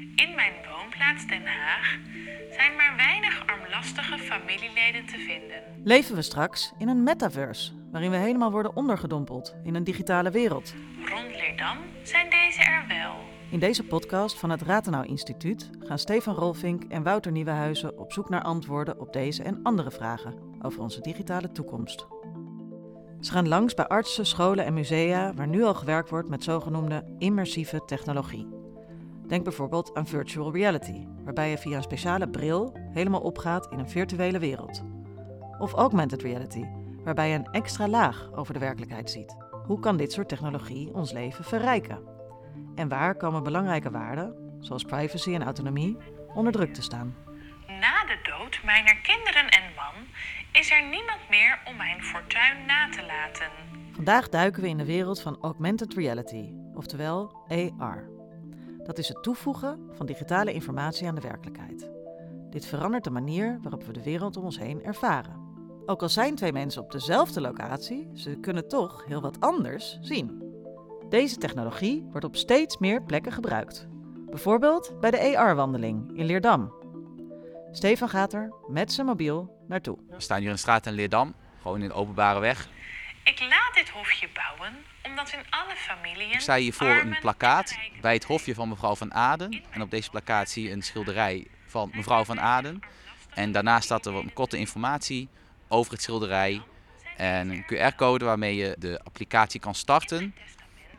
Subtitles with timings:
[0.00, 1.98] In mijn woonplaats Den Haag
[2.50, 5.62] zijn maar weinig armlastige familieleden te vinden.
[5.84, 10.74] Leven we straks in een metaverse, waarin we helemaal worden ondergedompeld in een digitale wereld?
[11.04, 13.14] Rond Leerdam zijn deze er wel.
[13.50, 18.28] In deze podcast van het Ratenau Instituut gaan Stefan Rolfink en Wouter Nieuwenhuizen op zoek
[18.28, 22.06] naar antwoorden op deze en andere vragen over onze digitale toekomst.
[23.20, 27.14] Ze gaan langs bij artsen, scholen en musea waar nu al gewerkt wordt met zogenoemde
[27.18, 28.59] immersieve technologie.
[29.30, 33.88] Denk bijvoorbeeld aan virtual reality, waarbij je via een speciale bril helemaal opgaat in een
[33.88, 34.82] virtuele wereld.
[35.58, 36.64] Of augmented reality,
[37.04, 39.36] waarbij je een extra laag over de werkelijkheid ziet.
[39.66, 41.98] Hoe kan dit soort technologie ons leven verrijken?
[42.74, 45.96] En waar komen belangrijke waarden, zoals privacy en autonomie,
[46.34, 47.16] onder druk te staan?
[47.66, 50.06] Na de dood mijner kinderen en man
[50.52, 53.50] is er niemand meer om mijn fortuin na te laten.
[53.92, 57.46] Vandaag duiken we in de wereld van augmented reality, oftewel
[57.78, 58.19] AR.
[58.84, 61.90] Dat is het toevoegen van digitale informatie aan de werkelijkheid.
[62.50, 65.48] Dit verandert de manier waarop we de wereld om ons heen ervaren.
[65.86, 70.42] Ook al zijn twee mensen op dezelfde locatie, ze kunnen toch heel wat anders zien.
[71.08, 73.88] Deze technologie wordt op steeds meer plekken gebruikt.
[74.30, 76.72] Bijvoorbeeld bij de AR-wandeling in Leerdam.
[77.72, 79.98] Stefan gaat er met zijn mobiel naartoe.
[80.08, 82.68] We staan hier in de straat in Leerdam, gewoon in de openbare weg.
[83.24, 86.32] Ik laat dit hofje bouwen omdat in alle familieën.
[86.32, 89.62] Ik sta hier voor een en plakkaat bij het hofje van mevrouw van Aden.
[89.70, 92.80] En op deze plakkaat zie je een schilderij van mevrouw van Aden.
[93.34, 95.28] En daarnaast staat er wat korte informatie
[95.68, 96.62] over het schilderij.
[97.16, 100.34] En een QR-code waarmee je de applicatie kan starten.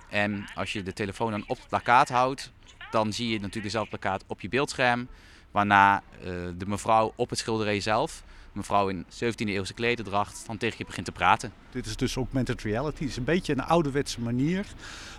[0.10, 2.52] En als je de telefoon dan op het plakkaat houdt,
[2.92, 5.08] dan zie je natuurlijk dezelfde plakkaat op je beeldscherm.
[5.52, 10.76] Waarna eh, de mevrouw op het schilderij zelf, mevrouw in 17e eeuwse klederdracht, dan tegen
[10.78, 11.54] je begint te praten.
[11.72, 13.00] Dit is dus augmented reality.
[13.00, 14.66] Het is een beetje een ouderwetse manier.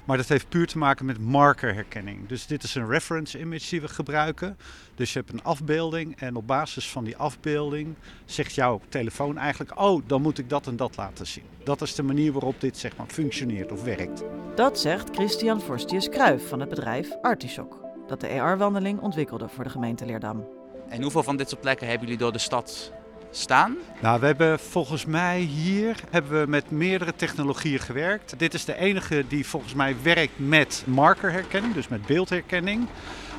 [0.05, 2.29] Maar dat heeft puur te maken met markerherkenning.
[2.29, 4.57] Dus dit is een reference image die we gebruiken.
[4.95, 9.81] Dus je hebt een afbeelding en op basis van die afbeelding zegt jouw telefoon eigenlijk...
[9.81, 11.45] oh, dan moet ik dat en dat laten zien.
[11.65, 14.23] Dat is de manier waarop dit zeg maar functioneert of werkt.
[14.55, 19.71] Dat zegt Christian Forstius Kruijf van het bedrijf Artishock, dat de AR-wandeling ontwikkelde voor de
[19.71, 20.45] gemeente Leerdam.
[20.89, 22.93] En hoeveel van dit soort plekken hebben jullie door de stad
[23.37, 23.77] staan?
[24.01, 28.39] Nou, we hebben volgens mij hier hebben we met meerdere technologieën gewerkt.
[28.39, 32.87] Dit is de enige die volgens mij werkt met markerherkenning, dus met beeldherkenning.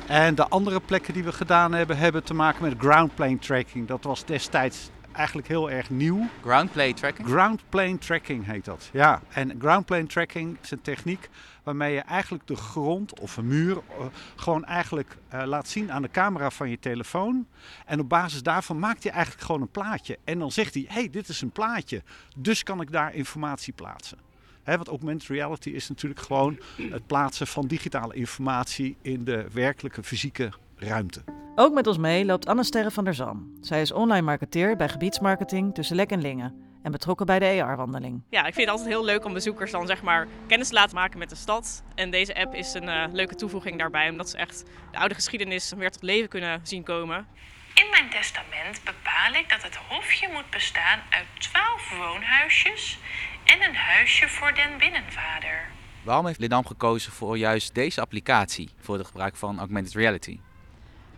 [0.06, 3.88] En de andere plekken die we gedaan hebben, hebben te maken met ground plane tracking.
[3.88, 6.28] Dat was destijds eigenlijk heel erg nieuw.
[6.42, 7.28] Ground play tracking?
[7.28, 8.88] Ground plane tracking heet dat.
[8.92, 11.28] Ja, en ground plane tracking is een techniek
[11.62, 16.02] waarmee je eigenlijk de grond of een muur eh, gewoon eigenlijk eh, laat zien aan
[16.02, 17.46] de camera van je telefoon.
[17.86, 20.18] En op basis daarvan maakt hij eigenlijk gewoon een plaatje.
[20.24, 22.02] En dan zegt hij, hey, dit is een plaatje,
[22.36, 24.18] dus kan ik daar informatie plaatsen.
[24.62, 30.02] Hè, want augmented reality is natuurlijk gewoon het plaatsen van digitale informatie in de werkelijke
[30.02, 31.24] fysieke ruimte.
[31.54, 33.58] Ook met ons mee loopt Anne Sterre van der Zalm.
[33.60, 38.22] Zij is online marketeer bij gebiedsmarketing tussen Lek en Lingen en betrokken bij de AR-wandeling.
[38.30, 40.94] Ja, ik vind het altijd heel leuk om bezoekers dan zeg maar kennis te laten
[40.94, 41.82] maken met de stad.
[41.94, 45.72] En deze app is een eh, leuke toevoeging daarbij, omdat ze echt de oude geschiedenis
[45.76, 47.26] weer tot leven kunnen zien komen.
[47.74, 52.98] In mijn testament bepaal ik dat het hofje moet bestaan uit 12 woonhuisjes
[53.44, 55.70] en een huisje voor den binnenvader.
[56.02, 60.38] Waarom heeft Leerdam gekozen voor juist deze applicatie voor het gebruik van augmented reality?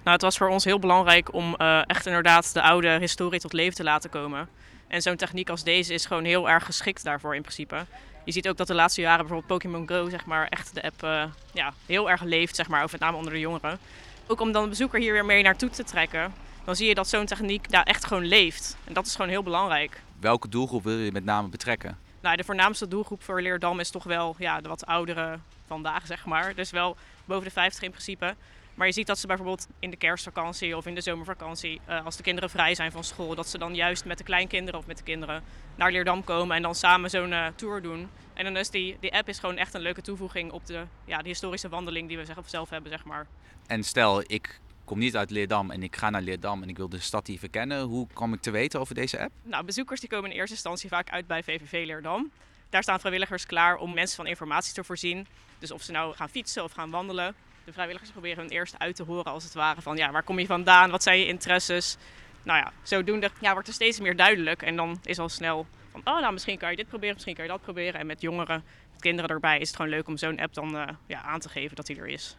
[0.06, 3.52] Nou, het was voor ons heel belangrijk om eh, echt inderdaad de oude historie tot
[3.52, 4.48] leven te laten komen.
[4.88, 7.86] En zo'n techniek als deze is gewoon heel erg geschikt daarvoor in principe.
[8.24, 11.02] Je ziet ook dat de laatste jaren bijvoorbeeld Pokémon Go, zeg maar, echt de app
[11.02, 13.78] eh, ja, heel erg leeft, zeg maar, of met name onder de jongeren.
[14.26, 16.34] Ook om dan de bezoeker hier weer mee naartoe te trekken,
[16.64, 18.76] dan zie je dat zo'n techniek daar echt gewoon leeft.
[18.84, 20.02] En dat is gewoon heel belangrijk.
[20.20, 21.98] Welke doelgroep wil je met name betrekken?
[22.20, 26.26] Nou, de voornaamste doelgroep voor Leerdam is toch wel ja, de wat oudere vandaag, zeg
[26.26, 26.54] maar.
[26.54, 28.34] Dus wel boven de 50 in principe.
[28.76, 32.16] Maar je ziet dat ze bijvoorbeeld in de kerstvakantie of in de zomervakantie, eh, als
[32.16, 34.96] de kinderen vrij zijn van school, dat ze dan juist met de kleinkinderen of met
[34.96, 35.42] de kinderen
[35.74, 38.08] naar Leerdam komen en dan samen zo'n eh, tour doen.
[38.34, 41.18] En dan is die, die app is gewoon echt een leuke toevoeging op de, ja,
[41.22, 43.26] de historische wandeling die we zeg- zelf hebben, zeg maar.
[43.66, 46.88] En stel, ik kom niet uit Leerdam en ik ga naar Leerdam en ik wil
[46.88, 47.82] de stad hier verkennen.
[47.82, 49.30] Hoe kom ik te weten over deze app?
[49.42, 52.30] Nou, bezoekers die komen in eerste instantie vaak uit bij VVV Leerdam.
[52.70, 55.26] Daar staan vrijwilligers klaar om mensen van informatie te voorzien.
[55.58, 57.34] Dus of ze nou gaan fietsen of gaan wandelen.
[57.66, 60.38] De vrijwilligers proberen hun eerst uit te horen als het ware van ja, waar kom
[60.38, 61.96] je vandaan, wat zijn je interesses.
[62.42, 66.00] Nou ja, zodoende ja, wordt er steeds meer duidelijk en dan is al snel van
[66.04, 68.00] oh nou misschien kan je dit proberen, misschien kan je dat proberen.
[68.00, 70.88] En met jongeren, met kinderen erbij is het gewoon leuk om zo'n app dan eh,
[71.06, 72.36] ja, aan te geven dat die er is.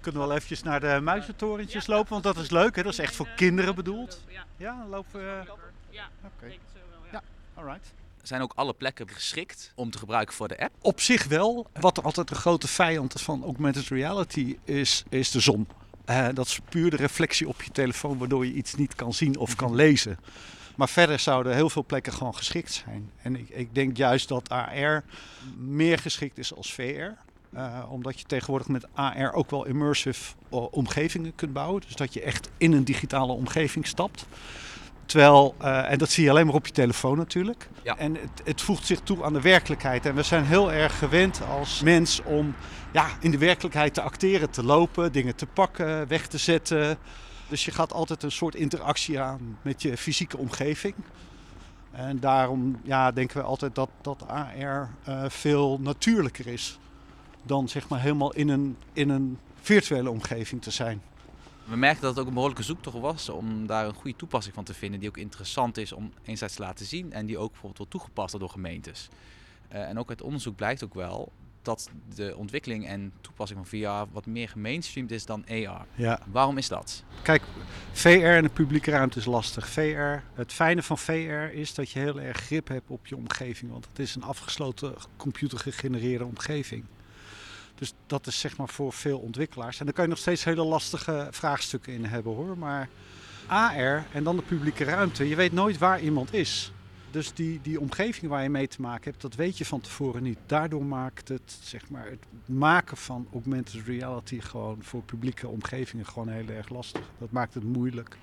[0.00, 2.82] Kunnen we wel eventjes naar de muizentorentjes lopen, want dat is leuk, hè?
[2.82, 4.24] dat is echt voor kinderen bedoeld.
[4.56, 5.42] Ja, lopen we...
[5.90, 6.46] ja Oké.
[6.48, 7.12] denk het zo wel, ja.
[7.12, 7.22] Ja.
[7.54, 7.92] Alright.
[8.22, 10.74] Zijn ook alle plekken geschikt om te gebruiken voor de app?
[10.80, 11.66] Op zich wel.
[11.80, 15.66] Wat altijd de grote vijand van augmented reality is, is de zon.
[16.04, 19.38] Eh, dat is puur de reflectie op je telefoon, waardoor je iets niet kan zien
[19.38, 20.18] of kan lezen.
[20.76, 23.10] Maar verder zouden heel veel plekken gewoon geschikt zijn.
[23.22, 25.04] En ik, ik denk juist dat AR
[25.56, 26.80] meer geschikt is als VR.
[27.54, 31.80] Uh, omdat je tegenwoordig met AR ook wel immersive omgevingen kunt bouwen.
[31.80, 34.26] Dus dat je echt in een digitale omgeving stapt.
[35.12, 37.68] Terwijl, uh, en dat zie je alleen maar op je telefoon natuurlijk.
[37.82, 37.96] Ja.
[37.96, 40.06] En het, het, voegt zich toe aan de werkelijkheid.
[40.06, 42.54] En we zijn heel erg gewend als mens om
[42.92, 46.98] ja, in de werkelijkheid te acteren, te lopen, dingen te pakken, weg te zetten.
[47.48, 50.94] Dus je gaat altijd een soort interactie aan met je fysieke omgeving.
[51.90, 56.78] En daarom ja, denken we altijd dat, dat AR uh, veel natuurlijker is
[57.42, 61.02] dan zeg maar helemaal in een, in een virtuele omgeving te zijn.
[61.72, 64.64] We merkten dat het ook een behoorlijke zoektocht was om daar een goede toepassing van
[64.64, 65.00] te vinden.
[65.00, 68.38] Die ook interessant is om enerzijds te laten zien en die ook bijvoorbeeld wordt toegepast
[68.38, 69.08] door gemeentes.
[69.72, 71.32] Uh, en ook uit onderzoek blijkt ook wel
[71.62, 75.86] dat de ontwikkeling en toepassing van VR wat meer gemainstreamd is dan AR.
[75.94, 76.20] Ja.
[76.30, 77.04] Waarom is dat?
[77.22, 77.42] Kijk,
[77.92, 79.68] VR in de publieke ruimte is lastig.
[79.68, 83.70] VR, het fijne van VR is dat je heel erg grip hebt op je omgeving,
[83.70, 86.84] want het is een afgesloten computergegenereerde omgeving.
[87.82, 89.78] Dus dat is zeg maar voor veel ontwikkelaars.
[89.78, 92.58] En daar kan je nog steeds hele lastige vraagstukken in hebben hoor.
[92.58, 92.88] Maar
[93.46, 96.72] AR en dan de publieke ruimte, je weet nooit waar iemand is.
[97.10, 100.22] Dus die, die omgeving waar je mee te maken hebt, dat weet je van tevoren
[100.22, 100.38] niet.
[100.46, 106.28] Daardoor maakt het, zeg maar, het maken van augmented reality gewoon voor publieke omgevingen gewoon
[106.28, 107.10] heel erg lastig.
[107.18, 108.16] Dat maakt het moeilijk.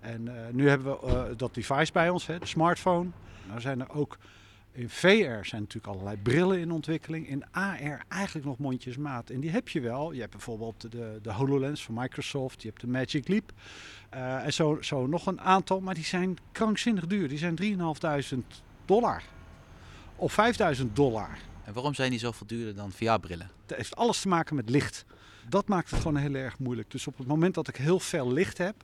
[0.00, 3.08] En uh, nu hebben we uh, dat device bij ons, hè, de smartphone.
[3.48, 4.18] Nou zijn er ook
[4.76, 7.28] in VR zijn natuurlijk allerlei brillen in ontwikkeling.
[7.28, 9.30] In AR eigenlijk nog mondjesmaat.
[9.30, 10.12] En die heb je wel.
[10.12, 12.62] Je hebt bijvoorbeeld de, de HoloLens van Microsoft.
[12.62, 13.52] Je hebt de Magic Leap.
[14.14, 15.80] Uh, en zo, zo nog een aantal.
[15.80, 17.28] Maar die zijn krankzinnig duur.
[17.28, 17.58] Die zijn
[18.32, 18.38] 3.500
[18.84, 19.22] dollar.
[20.16, 20.38] Of
[20.76, 21.38] 5.000 dollar.
[21.64, 23.50] En waarom zijn die zoveel duurder dan VR-brillen?
[23.66, 25.04] Het heeft alles te maken met licht.
[25.48, 26.90] Dat maakt het gewoon heel erg moeilijk.
[26.90, 28.74] Dus op het moment dat ik heel veel licht heb,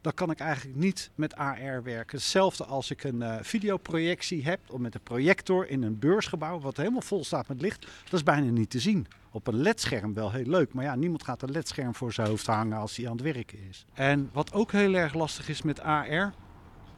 [0.00, 2.16] dan kan ik eigenlijk niet met AR werken.
[2.16, 6.76] Hetzelfde als ik een uh, videoprojectie heb, of met een projector in een beursgebouw, wat
[6.76, 7.86] helemaal vol staat met licht.
[8.04, 9.06] Dat is bijna niet te zien.
[9.30, 12.46] Op een ledscherm wel heel leuk, maar ja, niemand gaat een ledscherm voor zijn hoofd
[12.46, 13.86] hangen als hij aan het werken is.
[13.94, 16.32] En wat ook heel erg lastig is met AR,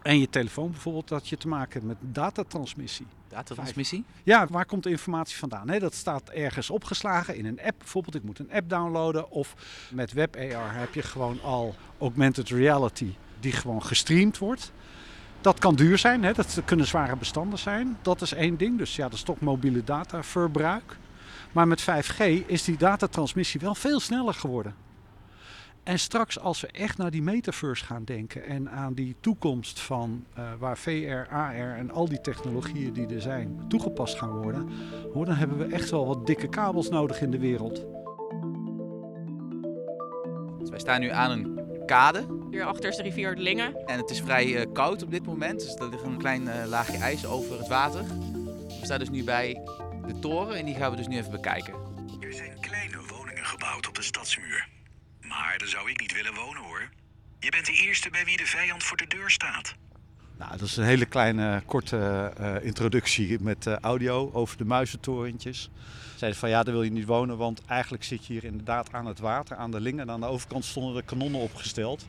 [0.02, 3.06] en je telefoon bijvoorbeeld, dat je te maken hebt met datatransmissie.
[3.32, 4.04] Datatransmissie?
[4.22, 5.66] Ja, waar komt de informatie vandaan?
[5.66, 8.14] Dat staat ergens opgeslagen in een app bijvoorbeeld.
[8.14, 9.30] Ik moet een app downloaden.
[9.30, 9.54] Of
[9.90, 14.72] met WebAR heb je gewoon al augmented reality die gewoon gestreamd wordt.
[15.40, 16.32] Dat kan duur zijn, hè?
[16.32, 17.98] dat kunnen zware bestanden zijn.
[18.02, 18.78] Dat is één ding.
[18.78, 20.96] Dus ja, dat is toch mobiele dataverbruik.
[21.52, 24.74] Maar met 5G is die datatransmissie wel veel sneller geworden.
[25.82, 30.24] En straks als we echt naar die metaverse gaan denken en aan die toekomst van
[30.38, 34.68] uh, waar VR, AR en al die technologieën die er zijn toegepast gaan worden,
[35.12, 37.84] hoor, dan hebben we echt wel wat dikke kabels nodig in de wereld.
[40.58, 42.26] Dus wij staan nu aan een kade.
[42.50, 43.86] Hierachter is de rivier de Lingen.
[43.86, 46.64] En het is vrij uh, koud op dit moment, dus er ligt een klein uh,
[46.66, 48.04] laagje ijs over het water.
[48.80, 49.62] We staan dus nu bij
[50.06, 51.74] de toren en die gaan we dus nu even bekijken.
[52.20, 54.71] Er zijn kleine woningen gebouwd op de stadsmuur.
[55.32, 56.88] Maar daar zou ik niet willen wonen hoor.
[57.38, 59.74] Je bent de eerste bij wie de vijand voor de deur staat.
[60.38, 65.70] Nou, dat is een hele kleine, korte uh, introductie met uh, audio over de muizentorentjes.
[66.16, 69.06] Zeiden van ja, daar wil je niet wonen, want eigenlijk zit je hier inderdaad aan
[69.06, 70.00] het water, aan de Lingen.
[70.00, 72.06] En aan de overkant stonden de kanonnen opgesteld.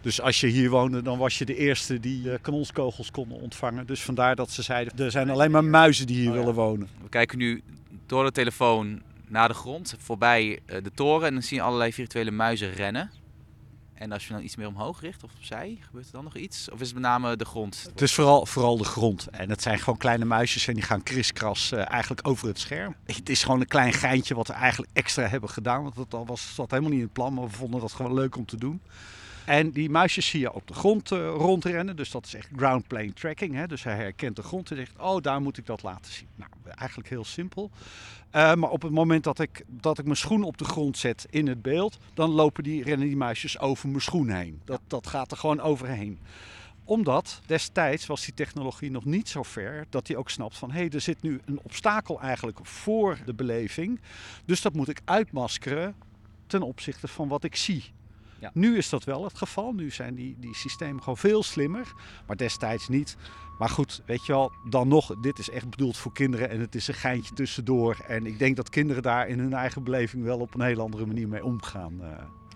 [0.00, 3.86] Dus als je hier woonde, dan was je de eerste die uh, kanonskogels konden ontvangen.
[3.86, 6.38] Dus vandaar dat ze zeiden, er zijn alleen maar muizen die hier Oh ja.
[6.38, 6.88] willen wonen.
[7.02, 7.62] We kijken nu
[8.06, 11.26] door de telefoon naar de grond, voorbij eh, de toren.
[11.26, 13.10] En dan zie je allerlei virtuele muizen rennen.
[13.98, 16.70] En als je dan iets meer omhoog richt of opzij, gebeurt er dan nog iets?
[16.70, 17.88] Of is het met name de grond?
[17.90, 19.26] Het is vooral, vooral de grond.
[19.26, 22.94] En het zijn gewoon kleine muisjes en die gaan kriskras eh, eigenlijk over het scherm.
[23.04, 25.82] Het is gewoon een klein geintje wat we eigenlijk extra hebben gedaan.
[25.82, 28.36] Want dat was, zat helemaal niet in het plan, maar we vonden dat gewoon leuk
[28.36, 28.80] om te doen.
[29.48, 31.96] En die muisjes zie je op de grond uh, rondrennen.
[31.96, 33.54] Dus dat is echt ground plane tracking.
[33.54, 33.66] Hè?
[33.66, 36.28] Dus hij herkent de grond en zegt, oh daar moet ik dat laten zien.
[36.34, 37.70] Nou, eigenlijk heel simpel.
[38.32, 41.26] Uh, maar op het moment dat ik, dat ik mijn schoen op de grond zet
[41.30, 44.60] in het beeld, dan lopen die, rennen die muisjes over mijn schoen heen.
[44.64, 46.18] Dat, dat gaat er gewoon overheen
[46.88, 50.78] omdat destijds was die technologie nog niet zo ver dat hij ook snapt van hé,
[50.78, 54.00] hey, er zit nu een obstakel eigenlijk voor de beleving.
[54.44, 55.94] Dus dat moet ik uitmaskeren
[56.46, 57.84] ten opzichte van wat ik zie.
[58.40, 58.50] Ja.
[58.54, 59.72] Nu is dat wel het geval.
[59.72, 61.92] Nu zijn die, die systemen gewoon veel slimmer,
[62.26, 63.16] maar destijds niet.
[63.58, 66.74] Maar goed, weet je wel, dan nog, dit is echt bedoeld voor kinderen en het
[66.74, 67.96] is een geintje tussendoor.
[68.06, 71.06] En ik denk dat kinderen daar in hun eigen beleving wel op een hele andere
[71.06, 71.98] manier mee omgaan.
[72.00, 72.08] Uh.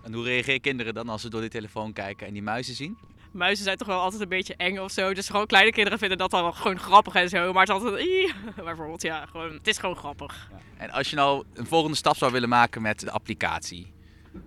[0.03, 2.97] En hoe reageren kinderen dan als ze door die telefoon kijken en die muizen zien?
[3.31, 5.13] Muizen zijn toch wel altijd een beetje eng of zo.
[5.13, 7.53] Dus gewoon kleine kinderen vinden dat dan wel gewoon grappig en zo.
[7.53, 10.49] Maar het is altijd, "Ii." bijvoorbeeld, ja, gewoon, het is gewoon grappig.
[10.77, 13.93] En als je nou een volgende stap zou willen maken met de applicatie,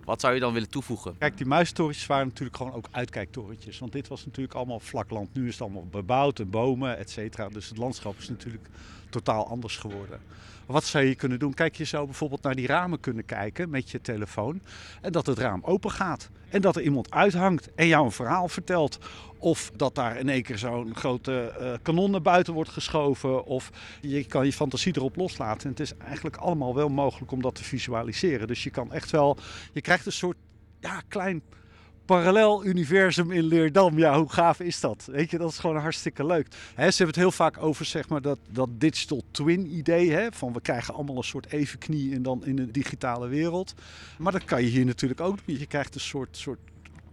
[0.03, 1.17] Wat zou je dan willen toevoegen?
[1.17, 3.79] Kijk, die muistorentjes waren natuurlijk gewoon ook uitkijktorentjes.
[3.79, 5.33] Want dit was natuurlijk allemaal vlak land.
[5.33, 7.49] Nu is het allemaal bebouwd en bomen, et cetera.
[7.49, 8.69] Dus het landschap is natuurlijk
[9.09, 10.19] totaal anders geworden.
[10.67, 11.53] Wat zou je kunnen doen?
[11.53, 14.61] Kijk, je zou bijvoorbeeld naar die ramen kunnen kijken met je telefoon.
[15.01, 16.29] En dat het raam open gaat.
[16.49, 18.99] En dat er iemand uithangt en jou een verhaal vertelt.
[19.37, 23.45] Of dat daar in één keer zo'n grote uh, kanon naar buiten wordt geschoven.
[23.45, 23.71] Of
[24.01, 25.63] je kan je fantasie erop loslaten.
[25.63, 28.47] En het is eigenlijk allemaal wel mogelijk om dat te visualiseren.
[28.47, 29.37] Dus je kan echt wel,
[29.73, 30.37] je krijgt een soort
[30.79, 31.41] ja, klein
[32.07, 33.97] parallel universum in Leerdam.
[33.97, 35.07] Ja, hoe gaaf is dat?
[35.11, 36.47] Weet je, dat is gewoon hartstikke leuk.
[36.51, 40.11] ze hebben het heel vaak over zeg maar, dat, dat digital twin idee.
[40.11, 40.27] Hè?
[40.31, 43.73] Van we krijgen allemaal een soort evenknie en dan in de digitale wereld.
[44.17, 45.57] Maar dat kan je hier natuurlijk ook doen.
[45.59, 46.59] Je krijgt een soort, soort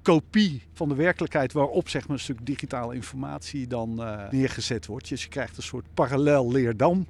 [0.02, 5.08] kopie van de werkelijkheid waarop zeg maar, een stuk digitale informatie dan uh, neergezet wordt.
[5.08, 7.06] Dus je krijgt een soort parallel Leerdam.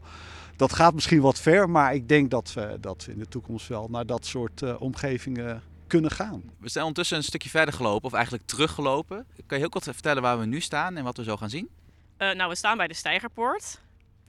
[0.57, 3.89] Dat gaat misschien wat ver, maar ik denk dat we, dat in de toekomst wel
[3.91, 5.63] naar dat soort uh, omgevingen
[5.95, 6.43] kunnen gaan.
[6.59, 9.27] We zijn ondertussen een stukje verder gelopen, of eigenlijk teruggelopen.
[9.35, 11.69] Kan je heel kort vertellen waar we nu staan en wat we zo gaan zien?
[12.19, 13.81] Uh, nou, we staan bij de Steigerpoort.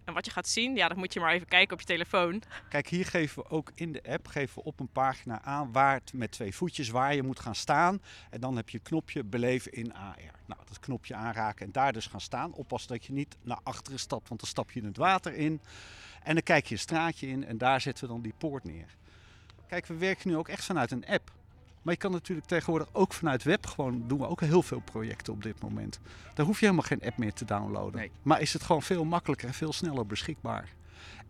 [0.04, 2.42] En wat je gaat zien, ja, dat moet je maar even kijken op je telefoon.
[2.70, 5.94] Kijk, hier geven we ook in de app geven we op een pagina aan waar
[5.94, 8.02] het met twee voetjes waar je moet gaan staan.
[8.30, 10.34] En dan heb je het knopje beleven in AR.
[10.46, 12.54] Nou, dat knopje aanraken en daar dus gaan staan.
[12.54, 15.62] Oppassen dat je niet naar achteren stapt, want dan stap je in het water in.
[16.24, 18.96] En dan kijk je een straatje in en daar zetten we dan die poort neer.
[19.68, 21.32] Kijk, we werken nu ook echt vanuit een app.
[21.86, 25.34] Maar je kan natuurlijk tegenwoordig ook vanuit web gewoon doen we ook heel veel projecten
[25.34, 26.00] op dit moment.
[26.34, 28.00] Daar hoef je helemaal geen app meer te downloaden.
[28.00, 28.12] Nee.
[28.22, 30.70] Maar is het gewoon veel makkelijker en veel sneller beschikbaar.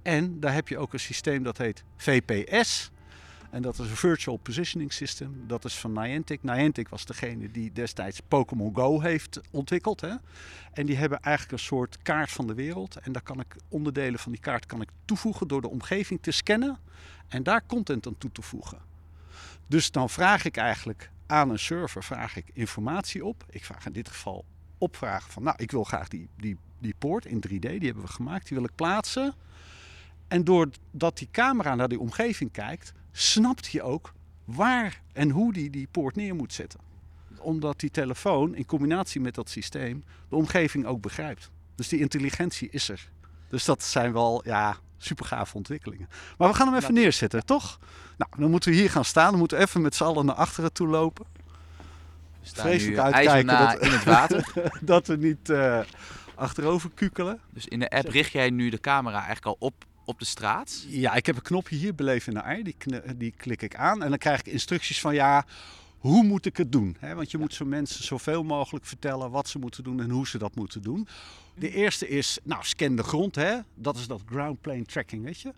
[0.01, 2.91] En daar heb je ook een systeem dat heet VPS.
[3.49, 5.43] En dat is een Virtual Positioning System.
[5.47, 6.43] Dat is van Niantic.
[6.43, 10.01] Niantic was degene die destijds Pokémon Go heeft ontwikkeld.
[10.01, 10.13] Hè?
[10.73, 12.95] En die hebben eigenlijk een soort kaart van de wereld.
[12.95, 16.31] En daar kan ik onderdelen van die kaart kan ik toevoegen door de omgeving te
[16.31, 16.77] scannen.
[17.27, 18.94] En daar content aan toe te voegen.
[19.67, 23.45] Dus dan vraag ik eigenlijk aan een server vraag ik informatie op.
[23.49, 24.45] Ik vraag in dit geval
[24.77, 28.09] opvragen van, nou, ik wil graag die, die, die poort in 3D, die hebben we
[28.09, 29.33] gemaakt, die wil ik plaatsen.
[30.27, 34.13] En doordat die camera naar die omgeving kijkt, snapt hij ook
[34.45, 36.79] waar en hoe die die poort neer moet zetten.
[37.37, 41.51] Omdat die telefoon in combinatie met dat systeem de omgeving ook begrijpt.
[41.75, 43.09] Dus die intelligentie is er.
[43.49, 46.09] Dus dat zijn wel, ja, super gave ontwikkelingen.
[46.37, 47.79] Maar we gaan hem even neerzetten, toch?
[48.17, 49.29] Nou, dan moeten we hier gaan staan.
[49.29, 51.25] Dan moeten we even met z'n allen naar achteren toe lopen.
[52.41, 54.53] We staan Vreselijk uitkijken dat, in het water.
[54.81, 55.79] dat we niet uh,
[56.35, 57.39] achterover kukelen.
[57.49, 60.85] Dus in de app richt jij nu de camera eigenlijk al op, op de straat?
[60.87, 62.75] Ja, ik heb een knopje hier, beleven naar die,
[63.15, 64.03] die klik ik aan.
[64.03, 65.45] En dan krijg ik instructies van ja,
[66.05, 66.97] hoe moet ik het doen?
[67.15, 70.37] want je moet zo mensen zoveel mogelijk vertellen wat ze moeten doen en hoe ze
[70.37, 71.07] dat moeten doen.
[71.55, 73.37] De eerste is, nou, scan de grond.
[73.73, 75.53] Dat is dat ground plane tracking, weet je.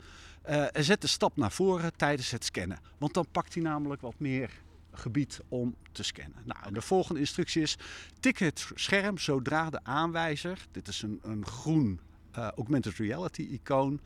[0.49, 2.79] Uh, zet de stap naar voren tijdens het scannen.
[2.97, 4.49] Want dan pakt hij namelijk wat meer
[4.91, 6.37] gebied om te scannen.
[6.43, 7.77] Nou, de volgende instructie is:
[8.19, 11.99] tik het scherm zodra de aanwijzer, dit is een, een groen
[12.37, 13.99] uh, augmented reality icoon,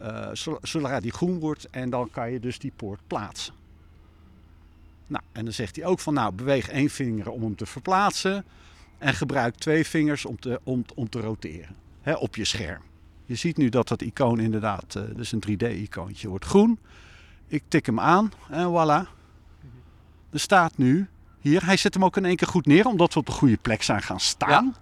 [0.00, 0.30] uh,
[0.62, 3.59] zodra die groen wordt en dan kan je dus die poort plaatsen.
[5.10, 8.44] Nou, en dan zegt hij ook van, nou, beweeg één vinger om hem te verplaatsen
[8.98, 10.60] en gebruik twee vingers om te,
[10.94, 12.82] om, te roteren hè, op je scherm.
[13.24, 16.78] Je ziet nu dat dat icoon inderdaad, uh, dus een 3D-icoontje, wordt groen.
[17.46, 19.08] Ik tik hem aan en voilà.
[20.30, 21.08] Er staat nu
[21.40, 23.56] hier, hij zet hem ook in één keer goed neer, omdat we op de goede
[23.56, 24.74] plek zijn gaan staan.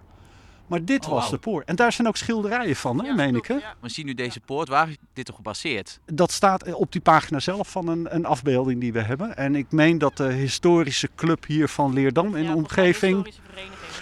[0.69, 1.67] Maar dit Oh, was de poort.
[1.67, 3.45] En daar zijn ook schilderijen van, hè, Ja, meen ik.
[3.45, 3.53] Hè?
[3.53, 3.73] ja.
[3.79, 4.67] We zien nu deze poort.
[4.69, 5.99] Waar is dit op gebaseerd?
[6.05, 9.37] Dat staat eh, op die pagina zelf van een, een afbeelding die we hebben.
[9.37, 13.33] En ik meen dat de historische club hier van Leerdam in Ja, de omgeving...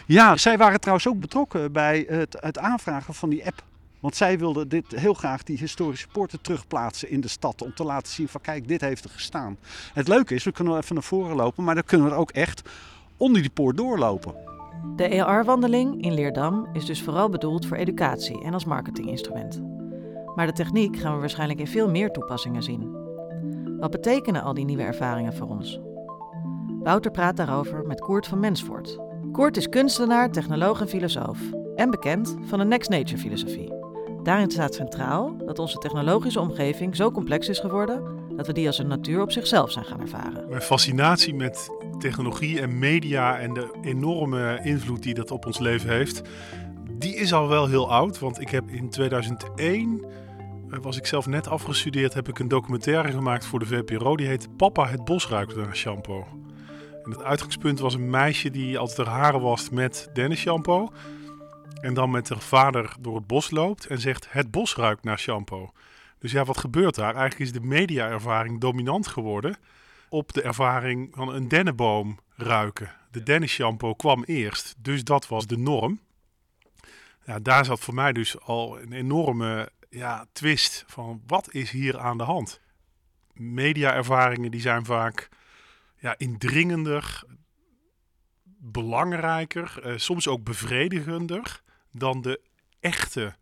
[0.05, 3.63] Ja, zij waren trouwens ook betrokken bij het, het aanvragen van die app.
[3.99, 7.61] Want zij wilden dit heel graag die historische poorten terugplaatsen in de stad.
[7.61, 9.57] Om te laten zien van kijk, dit heeft er gestaan.
[9.93, 11.63] Het leuke is, we kunnen wel even naar voren lopen.
[11.63, 12.61] Maar dan kunnen we ook echt
[13.17, 14.35] onder die poort doorlopen.
[14.95, 19.61] De ER-wandeling in Leerdam is dus vooral bedoeld voor educatie en als marketinginstrument.
[20.35, 22.95] Maar de techniek gaan we waarschijnlijk in veel meer toepassingen zien.
[23.79, 25.79] Wat betekenen al die nieuwe ervaringen voor ons?
[26.83, 28.99] Wouter praat daarover met Koert van Mensvoort.
[29.31, 31.39] Koert is kunstenaar, technoloog en filosoof
[31.75, 33.73] en bekend van de Next Nature filosofie.
[34.23, 38.03] Daarin staat centraal dat onze technologische omgeving zo complex is geworden
[38.35, 40.49] dat we die als een natuur op zichzelf zijn gaan ervaren.
[40.49, 45.89] Mijn fascinatie met technologie en media en de enorme invloed die dat op ons leven
[45.89, 46.21] heeft,
[46.91, 48.19] die is al wel heel oud.
[48.19, 50.05] Want ik heb in 2001,
[50.69, 54.15] eh, was ik zelf net afgestudeerd, heb ik een documentaire gemaakt voor de VPRO.
[54.15, 56.25] Die heet Papa het bos ruikt naar shampoo.
[57.03, 60.89] En het uitgangspunt was een meisje die altijd haar haren wast met shampoo.
[61.81, 65.19] En dan met haar vader door het bos loopt en zegt het bos ruikt naar
[65.19, 65.69] shampoo.
[66.19, 67.15] Dus ja, wat gebeurt daar?
[67.15, 69.57] Eigenlijk is de media-ervaring dominant geworden.
[70.09, 72.91] Op de ervaring van een dennenboom ruiken.
[73.11, 75.99] De dennenshampoo kwam eerst, dus dat was de norm.
[77.25, 81.99] Ja, daar zat voor mij dus al een enorme ja, twist van wat is hier
[81.99, 82.61] aan de hand?
[83.33, 85.29] Media-ervaringen die zijn vaak
[85.99, 87.23] ja, indringender,
[88.57, 91.61] belangrijker, eh, soms ook bevredigender
[91.91, 92.41] dan de
[92.79, 93.35] echte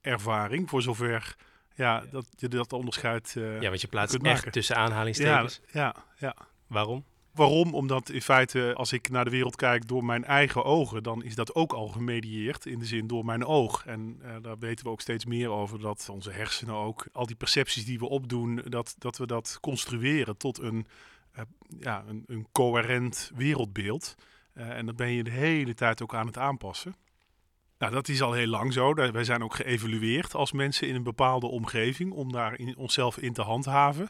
[0.00, 1.36] ervaring, voor zover
[1.78, 5.60] ja, dat je dat onderscheid uh, Ja, want je plaatst echt tussen ja, aanhalingstekens.
[5.72, 6.34] ja, ja.
[6.66, 7.04] Waarom?
[7.32, 7.74] Waarom?
[7.74, 11.34] Omdat in feite, als ik naar de wereld kijk door mijn eigen ogen, dan is
[11.34, 13.86] dat ook al gemedieerd in de zin door mijn oog.
[13.86, 17.36] En eh, daar weten we ook steeds meer over dat onze hersenen ook, al die
[17.36, 20.86] percepties die we opdoen, dat, dat we dat construeren tot een,
[21.32, 21.42] eh,
[21.80, 24.14] ja, een, een coherent wereldbeeld.
[24.52, 26.94] Eh, en dat ben je de hele tijd ook aan het aanpassen.
[27.78, 28.94] Nou, dat is al heel lang zo.
[28.94, 33.32] Wij zijn ook geëvalueerd als mensen in een bepaalde omgeving om daar in, onszelf in
[33.32, 34.08] te handhaven.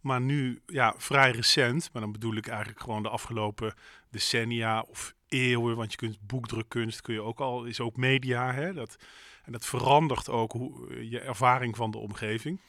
[0.00, 3.74] Maar nu, ja, vrij recent, maar dan bedoel ik eigenlijk gewoon de afgelopen
[4.10, 5.76] decennia of eeuwen.
[5.76, 8.52] Want je kunt boekdrukkunst, kun je ook al, is ook media.
[8.52, 8.72] Hè?
[8.72, 8.96] Dat,
[9.44, 12.60] en dat verandert ook hoe, je ervaring van de omgeving.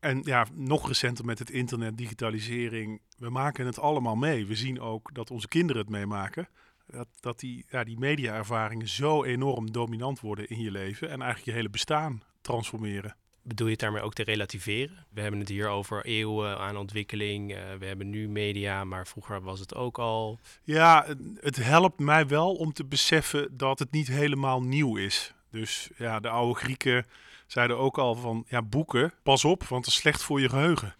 [0.00, 3.00] En ja, nog recenter met het internet, digitalisering.
[3.18, 4.46] We maken het allemaal mee.
[4.46, 6.48] We zien ook dat onze kinderen het meemaken.
[6.86, 11.08] Dat, dat die, ja, die media-ervaringen zo enorm dominant worden in je leven.
[11.10, 13.16] En eigenlijk je hele bestaan transformeren.
[13.44, 15.06] Bedoel je het daarmee ook te relativeren?
[15.10, 17.52] We hebben het hier over eeuwen aan ontwikkeling.
[17.54, 20.38] eh, we hebben nu media, maar vroeger was het ook al.
[20.62, 25.34] Ja, het- het helpt mij wel om te beseffen dat het niet helemaal nieuw is.
[25.50, 27.06] Dus ja, de oude Grieken
[27.46, 30.94] zeiden ook al van, ja, boeken, pas op, want het is slecht voor je geheugen.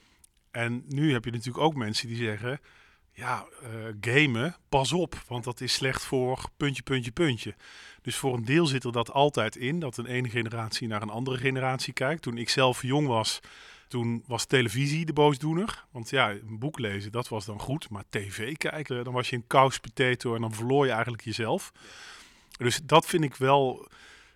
[0.50, 2.60] En nu heb je natuurlijk ook mensen die zeggen,
[3.12, 3.68] ja, eh,
[4.00, 7.54] gamen, pas op, want dat is slecht voor puntje, puntje, puntje.
[8.02, 11.10] Dus voor een deel zit er dat altijd in, dat een ene generatie naar een
[11.10, 12.22] andere generatie kijkt.
[12.22, 13.40] Toen ik zelf jong was,
[13.88, 15.84] toen was televisie de boosdoener.
[15.90, 17.90] Want ja, een boek lezen, dat was dan goed.
[17.90, 21.72] Maar tv kijken, dan was je een couch potato en dan verloor je eigenlijk jezelf.
[22.56, 23.88] Dus dat vind ik wel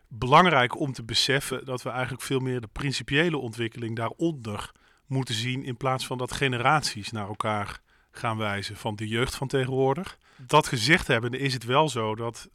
[0.09, 1.65] belangrijk om te beseffen.
[1.65, 4.73] Dat we eigenlijk veel meer de principiële ontwikkeling daaronder
[5.07, 5.65] moeten zien.
[5.65, 7.81] In plaats van dat generaties naar elkaar
[8.19, 10.19] gaan wijzen van de jeugd van tegenwoordig.
[10.37, 12.49] Dat gezegd hebben, is het wel zo dat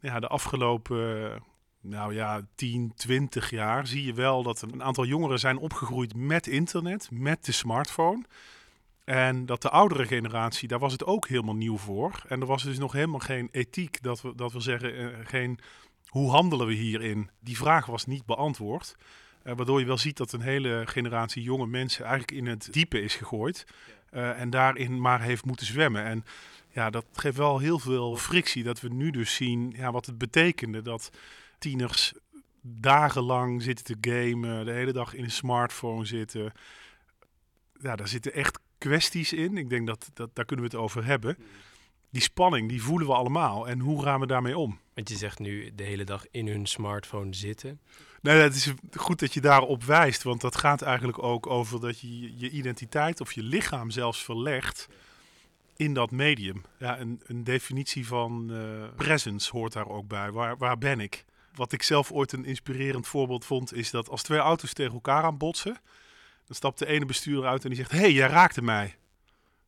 [0.00, 1.42] ja, de afgelopen
[1.80, 6.46] nou ja, 10, 20 jaar zie je wel dat een aantal jongeren zijn opgegroeid met
[6.46, 8.24] internet, met de smartphone.
[9.04, 12.22] En dat de oudere generatie, daar was het ook helemaal nieuw voor.
[12.28, 15.58] En er was dus nog helemaal geen ethiek, dat we, dat we zeggen, eh, geen
[16.06, 17.30] hoe handelen we hierin?
[17.40, 18.96] Die vraag was niet beantwoord.
[19.42, 23.00] Eh, waardoor je wel ziet dat een hele generatie jonge mensen eigenlijk in het diepe
[23.00, 23.66] is gegooid.
[24.10, 26.04] Eh, en daarin maar heeft moeten zwemmen.
[26.04, 26.24] En
[26.68, 28.62] ja, dat geeft wel heel veel frictie.
[28.64, 31.10] Dat we nu dus zien ja, wat het betekende dat
[31.58, 32.12] tieners
[32.62, 36.52] dagenlang zitten te gamen, de hele dag in een smartphone zitten.
[37.80, 39.56] Ja, daar zitten echt kwesties in.
[39.56, 41.36] Ik denk dat, dat daar kunnen we het over hebben.
[42.10, 43.68] Die spanning, die voelen we allemaal.
[43.68, 44.78] En hoe gaan we daarmee om?
[44.94, 47.80] Want je zegt nu de hele dag in hun smartphone zitten.
[48.22, 52.00] Nee, het is goed dat je daarop wijst, want dat gaat eigenlijk ook over dat
[52.00, 54.88] je je- identiteit of je lichaam zelfs verlegt
[55.76, 56.64] in dat medium.
[56.78, 60.30] Ja, een, een definitie van eh, presence hoort daar ook bij.
[60.30, 61.24] Waar, waar ben ik?
[61.54, 65.22] Wat ik zelf ooit een inspirerend voorbeeld vond, is dat als twee auto's tegen elkaar
[65.22, 65.76] aan botsen,
[66.46, 68.96] dan stapt de ene bestuurder uit en die zegt: hey, jij raakte mij.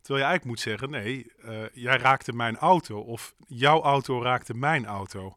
[0.00, 2.98] Terwijl je eigenlijk moet zeggen: Nee, eh, jij raakte mijn auto.
[3.00, 5.36] Of jouw auto raakte mijn auto.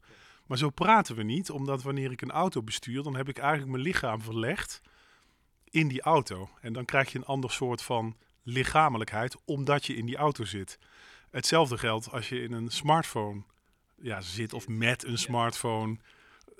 [0.53, 3.71] Maar zo praten we niet, omdat wanneer ik een auto bestuur, dan heb ik eigenlijk
[3.71, 4.81] mijn lichaam verlegd
[5.63, 6.49] in die auto.
[6.61, 10.79] En dan krijg je een ander soort van lichamelijkheid, omdat je in die auto zit.
[11.29, 13.43] Hetzelfde geldt als je in een smartphone
[14.01, 15.97] ja, zit of met een smartphone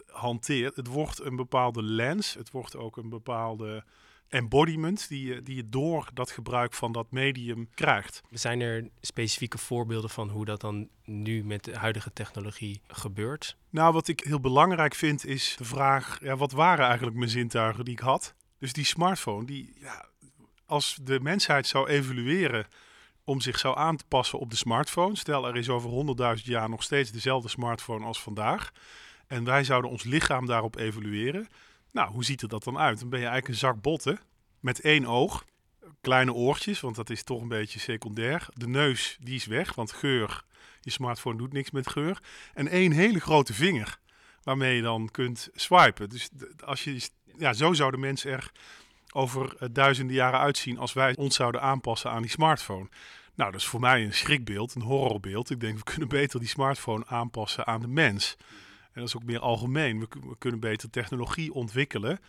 [0.08, 0.76] hanteert.
[0.76, 3.84] Het wordt een bepaalde lens, het wordt ook een bepaalde
[4.34, 8.22] embodiment die je, die je door dat gebruik van dat medium krijgt.
[8.32, 13.58] Zijn er specifieke voorbeelden van hoe dat dan nu met de huidige technologie gebeurt?
[13.70, 17.86] Nou, wat ik heel belangrijk vind is de vraag: ja, wat waren eigenlijk mijn zintuigen
[17.86, 18.34] die ik had?
[18.60, 20.06] Dus die smartphone, die, ja,
[20.66, 22.66] als de mensheid zou evolueren
[23.24, 25.90] om zich zou aan te passen op de smartphone, stel er is over
[26.38, 28.72] 100.000 jaar nog steeds dezelfde smartphone als vandaag,
[29.28, 31.48] en wij zouden ons lichaam daarop evalueren.
[31.94, 33.00] Nou, hoe ziet er dat dan uit?
[33.00, 34.20] Dan ben je eigenlijk een zak botten
[34.60, 35.46] met één oog,
[36.02, 38.48] kleine oortjes, want dat is toch een beetje secundair.
[38.54, 40.44] De neus, die is weg, want geur,
[40.82, 42.22] je smartphone doet niks met geur.
[42.54, 44.00] En één hele grote vinger
[44.44, 46.10] waarmee je dan kunt swipen.
[46.10, 46.30] Dus
[46.66, 48.52] als je, ja, zo zouden mensen er
[49.12, 52.90] over eh, duizenden jaren uitzien als wij ons zouden aanpassen aan die smartphone.
[53.36, 55.50] Nou, dat is voor mij een schrikbeeld, een horrorbeeld.
[55.50, 58.38] Ik denk, we kunnen beter die smartphone aanpassen aan de mens.
[58.94, 60.00] En dat is ook meer algemeen.
[60.00, 62.20] We, kun- we kunnen beter technologie ontwikkelen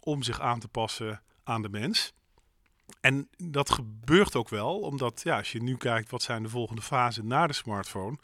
[0.00, 2.12] om zich aan te passen aan de mens.
[3.00, 6.82] En dat gebeurt ook wel, omdat ja, als je nu kijkt wat zijn de volgende
[6.82, 8.18] fasen na de smartphone,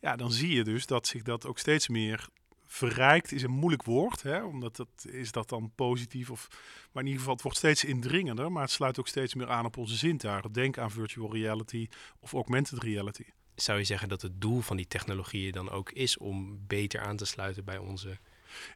[0.00, 2.28] ja, dan zie je dus dat zich dat ook steeds meer
[2.66, 6.48] verrijkt is een moeilijk woord, hè, omdat dat is dat dan positief of,
[6.92, 9.64] maar in ieder geval het wordt steeds indringender, maar het sluit ook steeds meer aan
[9.64, 10.52] op onze zintuigen.
[10.52, 11.88] Denk aan virtual reality
[12.20, 13.24] of augmented reality.
[13.60, 17.16] Zou je zeggen dat het doel van die technologieën dan ook is om beter aan
[17.16, 18.18] te sluiten bij onze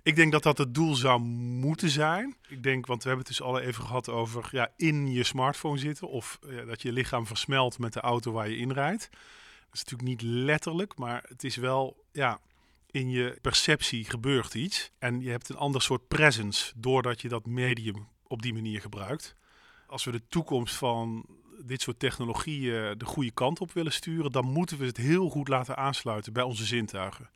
[0.03, 2.37] ik denk dat dat het doel zou moeten zijn.
[2.49, 5.79] Ik denk, want we hebben het dus al even gehad over ja, in je smartphone
[5.79, 6.09] zitten.
[6.09, 9.09] Of ja, dat je lichaam versmelt met de auto waar je in rijdt.
[9.11, 12.41] Dat is natuurlijk niet letterlijk, maar het is wel, ja,
[12.91, 14.91] in je perceptie gebeurt iets.
[14.99, 19.37] En je hebt een ander soort presence doordat je dat medium op die manier gebruikt.
[19.87, 21.27] Als we de toekomst van
[21.63, 25.49] dit soort technologieën de goede kant op willen sturen, dan moeten we het heel goed
[25.49, 27.31] laten aansluiten bij onze zintuigen.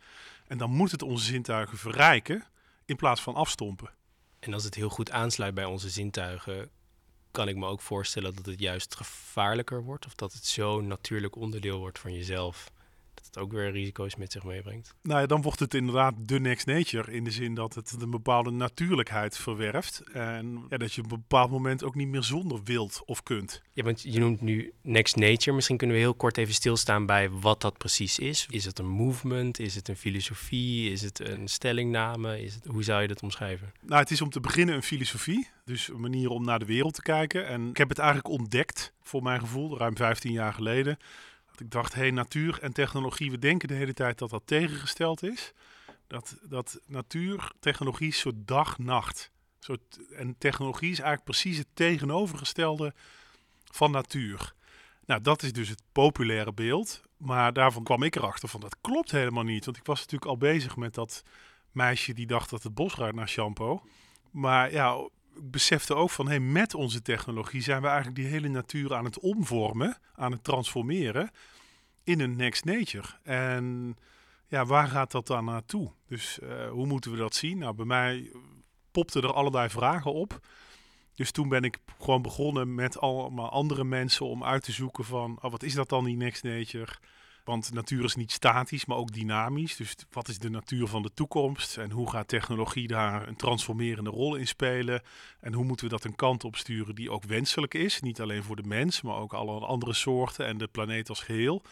[0.47, 2.45] En dan moet het onze zintuigen verrijken
[2.85, 3.91] in plaats van afstompen.
[4.39, 6.71] En als het heel goed aansluit bij onze zintuigen,
[7.31, 10.07] kan ik me ook voorstellen dat het juist gevaarlijker wordt.
[10.07, 12.71] Of dat het zo'n natuurlijk onderdeel wordt van jezelf
[13.27, 14.95] het ook weer risico's met zich meebrengt.
[15.03, 17.13] Nou ja, dan wordt het inderdaad de next nature.
[17.13, 20.03] In de zin dat het een bepaalde natuurlijkheid verwerft.
[20.13, 23.63] En ja, dat je op een bepaald moment ook niet meer zonder wilt of kunt.
[23.73, 25.53] Ja, want je noemt nu next nature.
[25.53, 28.47] Misschien kunnen we heel kort even stilstaan bij wat dat precies is.
[28.51, 29.59] Is het een movement?
[29.59, 30.91] Is het een filosofie?
[30.91, 32.43] Is het een stellingname?
[32.43, 33.73] Is het, hoe zou je dat omschrijven?
[33.83, 35.49] Nou, het is om te beginnen een filosofie.
[35.65, 37.47] Dus een manier om naar de wereld te kijken.
[37.47, 40.99] En ik heb het eigenlijk ontdekt, voor mijn gevoel, ruim 15 jaar geleden
[41.61, 45.23] ik dacht, hé, hey, natuur en technologie, we denken de hele tijd dat dat tegengesteld
[45.23, 45.53] is.
[46.07, 49.31] Dat, dat natuur, technologie is soort dag-nacht.
[50.17, 52.95] En technologie is eigenlijk precies het tegenovergestelde
[53.65, 54.55] van natuur.
[55.07, 57.03] Nou, dat is dus het populaire beeld.
[57.17, 59.65] Maar daarvan kwam ik erachter van dat klopt helemaal niet.
[59.65, 61.23] Want ik was natuurlijk al bezig met dat
[61.73, 63.83] meisje die dacht dat het bos ruikt naar shampoo.
[64.31, 65.09] Maar ja,
[65.43, 69.19] besefte ook van hey, met onze technologie zijn we eigenlijk die hele natuur aan het
[69.19, 71.31] omvormen, aan het transformeren
[72.05, 73.09] in een next nature.
[73.23, 73.97] En
[74.47, 75.91] ja, waar gaat dat dan naartoe?
[76.07, 77.59] Dus uh, hoe moeten we dat zien?
[77.59, 78.33] Nou, bij mij
[78.91, 80.41] popten er allerlei vragen op.
[81.15, 85.39] Dus toen ben ik gewoon begonnen met allemaal andere mensen om uit te zoeken van
[85.43, 86.93] oh, wat is dat dan die next nature?
[87.49, 89.77] Want natuur is niet statisch, maar ook dynamisch.
[89.77, 91.77] Dus wat is de natuur van de toekomst?
[91.77, 95.03] En hoe gaat technologie daar een transformerende rol in spelen?
[95.41, 98.01] En hoe moeten we dat een kant op sturen die ook wenselijk is?
[98.01, 101.63] Niet alleen voor de mens, maar ook alle andere soorten en de planeet als geheel.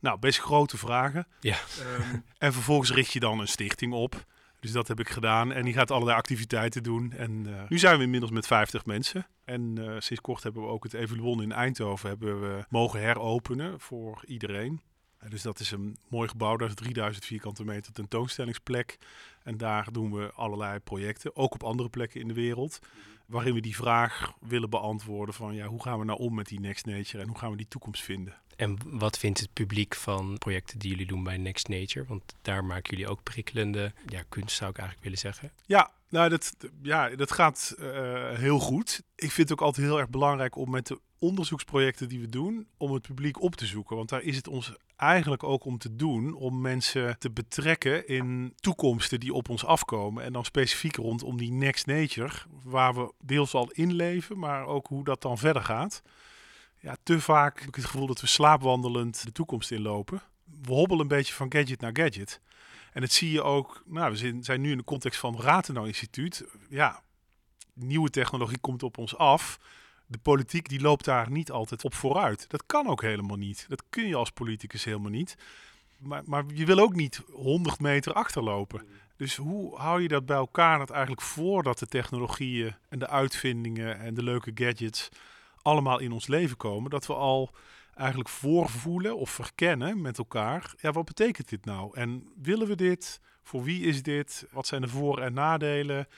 [0.00, 1.26] Nou, best grote vragen.
[1.40, 1.58] Ja.
[1.98, 4.24] Um, en vervolgens richt je dan een stichting op.
[4.60, 5.52] Dus dat heb ik gedaan.
[5.52, 7.12] En die gaat allerlei activiteiten doen.
[7.12, 9.26] En uh, nu zijn we inmiddels met 50 mensen.
[9.44, 13.80] En uh, sinds kort hebben we ook het Evoluon in Eindhoven hebben we mogen heropenen
[13.80, 14.80] voor iedereen.
[15.28, 18.98] Dus dat is een mooi gebouw, dat is 3000 vierkante meter tentoonstellingsplek.
[19.42, 22.78] En daar doen we allerlei projecten, ook op andere plekken in de wereld.
[23.26, 26.60] Waarin we die vraag willen beantwoorden van ja, hoe gaan we nou om met die
[26.60, 28.34] Next Nature en hoe gaan we die toekomst vinden?
[28.56, 32.06] En wat vindt het publiek van projecten die jullie doen bij Next Nature?
[32.06, 35.52] Want daar maken jullie ook prikkelende ja, kunst, zou ik eigenlijk willen zeggen.
[35.66, 39.02] Ja, nou, dat, ja, dat gaat uh, heel goed.
[39.14, 42.66] Ik vind het ook altijd heel erg belangrijk om met de onderzoeksprojecten die we doen,
[42.76, 43.96] om het publiek op te zoeken.
[43.96, 48.54] Want daar is het ons eigenlijk ook om te doen, om mensen te betrekken in
[48.56, 50.24] toekomsten die op ons afkomen.
[50.24, 54.86] En dan specifiek rondom die next nature, waar we deels al in leven, maar ook
[54.86, 56.02] hoe dat dan verder gaat.
[56.80, 60.22] Ja, te vaak heb ik het gevoel dat we slaapwandelend de toekomst inlopen.
[60.62, 62.40] We hobbelen een beetje van gadget naar gadget.
[62.92, 65.86] En dat zie je ook, nou, we zijn nu in de context van het Rathenau
[65.86, 66.44] Instituut.
[66.68, 67.02] Ja,
[67.74, 69.58] nieuwe technologie komt op ons af
[70.06, 72.50] de politiek die loopt daar niet altijd op vooruit.
[72.50, 73.64] Dat kan ook helemaal niet.
[73.68, 75.36] Dat kun je als politicus helemaal niet.
[75.98, 78.86] Maar, maar je wil ook niet 100 meter achterlopen.
[79.16, 83.98] Dus hoe hou je dat bij elkaar dat eigenlijk voordat de technologieën en de uitvindingen
[83.98, 85.08] en de leuke gadgets
[85.62, 87.50] allemaal in ons leven komen, dat we al
[87.94, 91.96] eigenlijk voorvoelen of verkennen met elkaar, ja, wat betekent dit nou?
[91.96, 93.20] En willen we dit?
[93.42, 94.46] Voor wie is dit?
[94.50, 96.08] Wat zijn de voor- en nadelen?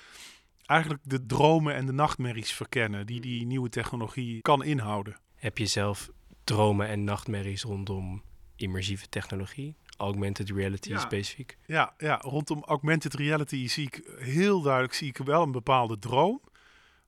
[0.69, 5.17] Eigenlijk de dromen en de nachtmerries verkennen die die nieuwe technologie kan inhouden.
[5.35, 6.11] Heb je zelf
[6.45, 8.23] dromen en nachtmerries rondom
[8.57, 9.77] immersieve technologie?
[9.97, 11.57] Augmented reality specifiek?
[11.67, 16.41] Ja, ja, rondom augmented reality zie ik heel duidelijk zie ik wel een bepaalde droom.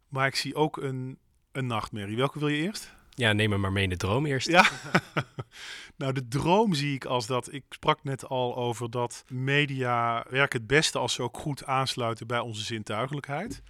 [0.09, 1.19] Maar ik zie ook een,
[1.53, 2.17] een nachtmerrie.
[2.17, 2.95] Welke wil je eerst?
[3.21, 4.49] Ja, neem me maar mee in de droom eerst.
[4.49, 4.69] Ja,
[5.97, 10.59] nou de droom zie ik als dat, ik sprak net al over dat media werken
[10.59, 13.63] het beste als ze ook goed aansluiten bij onze zintuigelijkheid.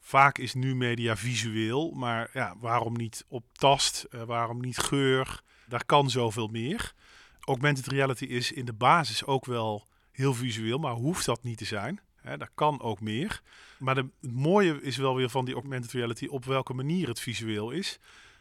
[0.00, 5.42] Vaak is nu media visueel, maar ja, waarom niet op tast, uh, waarom niet geur,
[5.66, 6.92] daar kan zoveel meer.
[7.40, 11.64] Augmented reality is in de basis ook wel heel visueel, maar hoeft dat niet te
[11.64, 12.00] zijn.
[12.16, 13.42] Hè, daar kan ook meer.
[13.78, 17.20] Maar de, het mooie is wel weer van die augmented reality op welke manier het
[17.20, 17.98] visueel is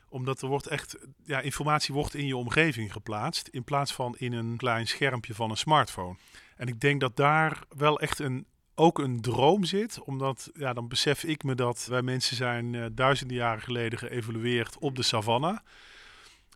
[0.09, 3.47] omdat er wordt echt, ja, informatie wordt in je omgeving geplaatst.
[3.47, 6.15] In plaats van in een klein schermpje van een smartphone.
[6.55, 8.45] En ik denk dat daar wel echt een,
[8.75, 9.99] ook een droom zit.
[9.99, 14.77] Omdat, ja, dan besef ik me dat wij mensen zijn uh, duizenden jaren geleden geëvolueerd
[14.77, 15.61] op de savanne.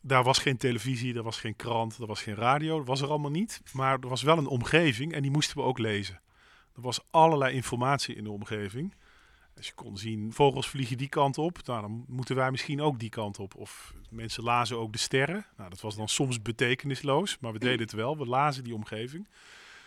[0.01, 2.77] Daar was geen televisie, er was geen krant, er was geen radio.
[2.77, 3.61] Dat was er allemaal niet.
[3.73, 6.21] Maar er was wel een omgeving en die moesten we ook lezen.
[6.75, 8.93] Er was allerlei informatie in de omgeving.
[9.53, 11.65] Dus je kon zien, vogels vliegen die kant op.
[11.65, 13.55] Nou, dan moeten wij misschien ook die kant op.
[13.55, 15.45] Of mensen lazen ook de sterren.
[15.57, 18.17] Nou, dat was dan soms betekenisloos, maar we deden het wel.
[18.17, 19.27] We lazen die omgeving.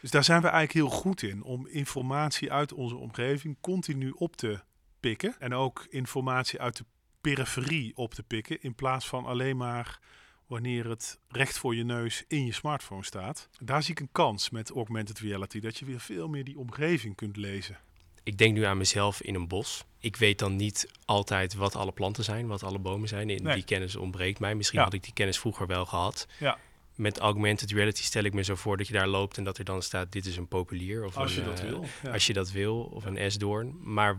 [0.00, 1.42] Dus daar zijn we eigenlijk heel goed in.
[1.42, 4.60] Om informatie uit onze omgeving continu op te
[5.00, 5.34] pikken.
[5.38, 6.84] En ook informatie uit de
[7.20, 8.62] periferie op te pikken.
[8.62, 10.00] In plaats van alleen maar
[10.46, 13.48] wanneer het recht voor je neus in je smartphone staat.
[13.58, 15.60] Daar zie ik een kans met augmented reality.
[15.60, 17.78] Dat je weer veel meer die omgeving kunt lezen
[18.26, 19.84] ik denk nu aan mezelf in een bos.
[19.98, 23.26] Ik weet dan niet altijd wat alle planten zijn, wat alle bomen zijn.
[23.26, 24.54] Die kennis ontbreekt mij.
[24.54, 26.26] Misschien had ik die kennis vroeger wel gehad.
[26.38, 26.58] Ja.
[26.94, 29.64] Met augmented reality stel ik me zo voor dat je daar loopt en dat er
[29.64, 31.04] dan staat: dit is een populier.
[31.04, 31.84] Of als je dat uh, wil.
[32.12, 33.76] Als je dat wil, of een esdoorn.
[33.82, 34.16] Maar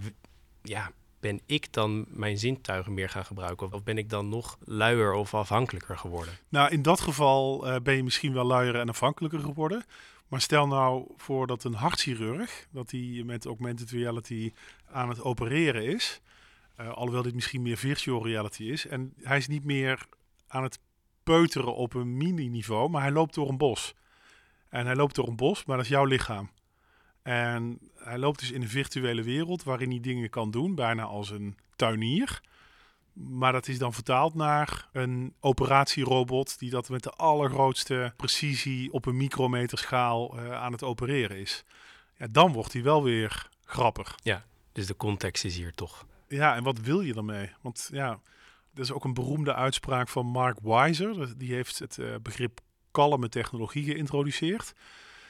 [0.61, 3.73] ja, ben ik dan mijn zintuigen meer gaan gebruiken?
[3.73, 6.33] Of ben ik dan nog luier of afhankelijker geworden?
[6.49, 9.85] Nou, in dat geval uh, ben je misschien wel luier en afhankelijker geworden.
[10.27, 14.53] Maar stel nou voor dat een hartchirurg, dat hij met augmented reality
[14.91, 16.21] aan het opereren is.
[16.79, 18.87] Uh, alhoewel dit misschien meer virtual reality is.
[18.87, 20.07] En hij is niet meer
[20.47, 20.79] aan het
[21.23, 23.95] peuteren op een mini-niveau, maar hij loopt door een bos.
[24.69, 26.49] En hij loopt door een bos, maar dat is jouw lichaam.
[27.21, 31.29] En hij loopt dus in een virtuele wereld waarin hij dingen kan doen, bijna als
[31.29, 32.41] een tuinier.
[33.19, 39.05] Maar dat is dan vertaald naar een operatierobot die dat met de allergrootste precisie op
[39.05, 41.63] een micrometerschaal uh, aan het opereren is.
[42.17, 44.15] Ja, dan wordt hij wel weer grappig.
[44.23, 46.05] Ja, dus de context is hier toch.
[46.27, 47.51] Ja, en wat wil je daarmee?
[47.61, 48.19] Want ja,
[48.73, 51.37] er is ook een beroemde uitspraak van Mark Weiser.
[51.37, 52.59] Die heeft het uh, begrip
[52.91, 54.73] kalme technologie geïntroduceerd.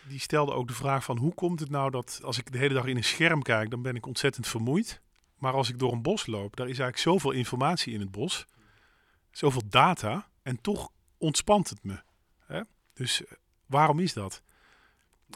[0.07, 2.73] Die stelde ook de vraag van hoe komt het nou dat als ik de hele
[2.73, 5.01] dag in een scherm kijk, dan ben ik ontzettend vermoeid.
[5.37, 8.45] Maar als ik door een bos loop, daar is eigenlijk zoveel informatie in het bos.
[9.31, 10.27] Zoveel data.
[10.41, 12.01] En toch ontspant het me.
[12.45, 12.61] Hè?
[12.93, 13.31] Dus eh,
[13.65, 14.41] waarom is dat?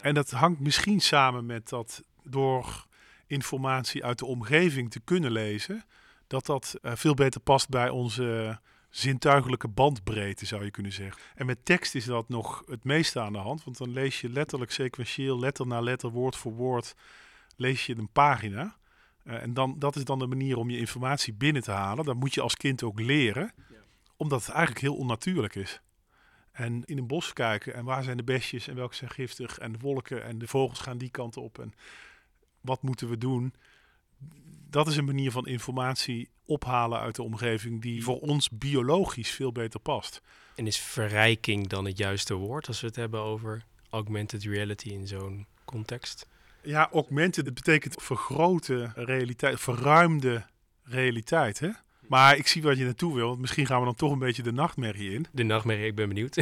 [0.02, 2.88] En dat hangt misschien samen met dat door
[3.28, 5.86] informatie uit de omgeving te kunnen lezen,
[6.28, 8.60] dat dat uh, veel beter past bij onze
[8.90, 11.22] zintuigelijke bandbreedte, zou je kunnen zeggen.
[11.36, 14.30] En met tekst is dat nog het meeste aan de hand, want dan lees je
[14.30, 16.96] letterlijk sequentieel, letter na letter, woord voor woord,
[17.56, 18.78] lees je een pagina.
[19.24, 22.06] Uh, en dan, dat is dan de manier om je informatie binnen te halen.
[22.06, 23.54] Dat moet je als kind ook leren,
[24.18, 25.82] omdat het eigenlijk heel onnatuurlijk is.
[26.52, 29.72] En in een bos kijken en waar zijn de besjes en welke zijn giftig en
[29.72, 31.74] de wolken en de vogels gaan die kant op en
[32.62, 33.54] wat moeten we doen.
[34.70, 39.52] Dat is een manier van informatie ophalen uit de omgeving die voor ons biologisch veel
[39.52, 40.22] beter past.
[40.56, 45.08] En is verrijking dan het juiste woord als we het hebben over augmented reality in
[45.08, 46.28] zo'n context?
[46.64, 50.46] Ja, augmented, dat betekent vergrote realiteit, verruimde
[50.84, 51.70] realiteit, hè?
[52.08, 54.52] Maar ik zie wat je naartoe wil, misschien gaan we dan toch een beetje de
[54.52, 55.26] nachtmerrie in.
[55.32, 56.36] De nachtmerrie, ik ben benieuwd.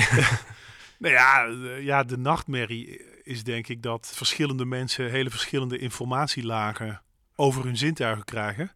[0.99, 1.45] nou ja,
[1.79, 7.01] ja, de nachtmerrie is denk ik dat verschillende mensen hele verschillende informatielagen
[7.35, 8.71] over hun zintuigen krijgen.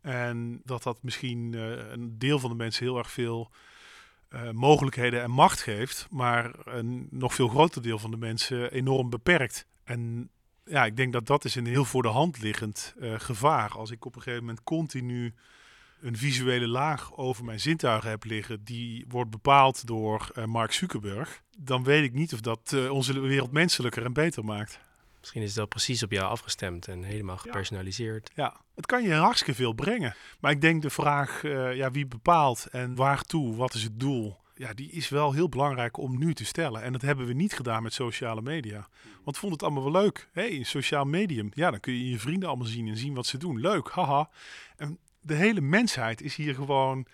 [0.00, 3.50] En dat dat misschien uh, een deel van de mensen heel erg veel
[4.30, 9.10] uh, mogelijkheden en macht geeft, maar een nog veel groter deel van de mensen enorm
[9.10, 9.66] beperkt.
[9.84, 10.30] En
[10.70, 13.70] ja, ik denk dat dat is een heel voor de hand liggend uh, gevaar.
[13.70, 15.34] Als ik op een gegeven moment continu
[16.00, 21.42] een visuele laag over mijn zintuigen heb liggen, die wordt bepaald door uh, Mark Zuckerberg,
[21.58, 24.80] dan weet ik niet of dat uh, onze wereld menselijker en beter maakt.
[25.20, 28.30] Misschien is dat precies op jou afgestemd en helemaal gepersonaliseerd.
[28.34, 28.60] Ja, ja.
[28.74, 30.14] het kan je hartstikke veel brengen.
[30.40, 31.42] Maar ik denk de vraag,
[31.74, 34.39] ja, wie bepaalt en waartoe, wat is het doel?
[34.60, 36.82] Ja, die is wel heel belangrijk om nu te stellen.
[36.82, 38.88] En dat hebben we niet gedaan met sociale media.
[39.24, 40.28] Want vond het allemaal wel leuk.
[40.32, 41.50] Hé, hey, een sociaal medium.
[41.54, 43.60] Ja, dan kun je je vrienden allemaal zien en zien wat ze doen.
[43.60, 44.30] Leuk, haha.
[44.76, 47.06] En de hele mensheid is hier gewoon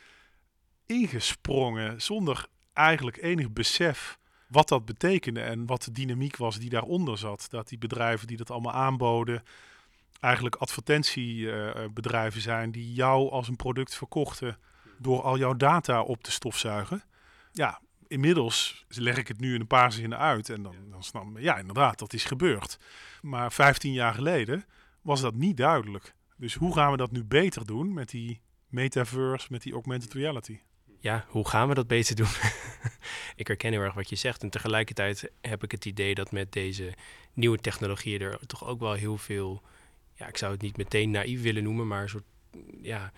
[0.86, 7.18] ingesprongen zonder eigenlijk enig besef wat dat betekende en wat de dynamiek was die daaronder
[7.18, 7.46] zat.
[7.50, 9.42] Dat die bedrijven die dat allemaal aanboden,
[10.20, 14.58] eigenlijk advertentiebedrijven zijn die jou als een product verkochten
[14.98, 17.02] door al jouw data op te stofzuigen
[17.56, 21.36] ja, inmiddels leg ik het nu in een paar zinnen uit en dan, dan snap
[21.36, 22.78] ik, ja, inderdaad, dat is gebeurd.
[23.22, 24.64] Maar 15 jaar geleden
[25.02, 26.14] was dat niet duidelijk.
[26.36, 30.58] Dus hoe gaan we dat nu beter doen met die metaverse, met die augmented reality?
[31.06, 32.26] ja, hoe gaan we dat beter doen?
[33.36, 34.42] ik herken heel erg wat je zegt.
[34.42, 36.94] En tegelijkertijd heb ik het idee dat met deze
[37.32, 39.62] nieuwe technologieën er toch ook wel heel veel,
[40.14, 42.24] ja, ik zou het niet meteen naïef willen noemen, maar een soort,
[42.82, 43.12] ja,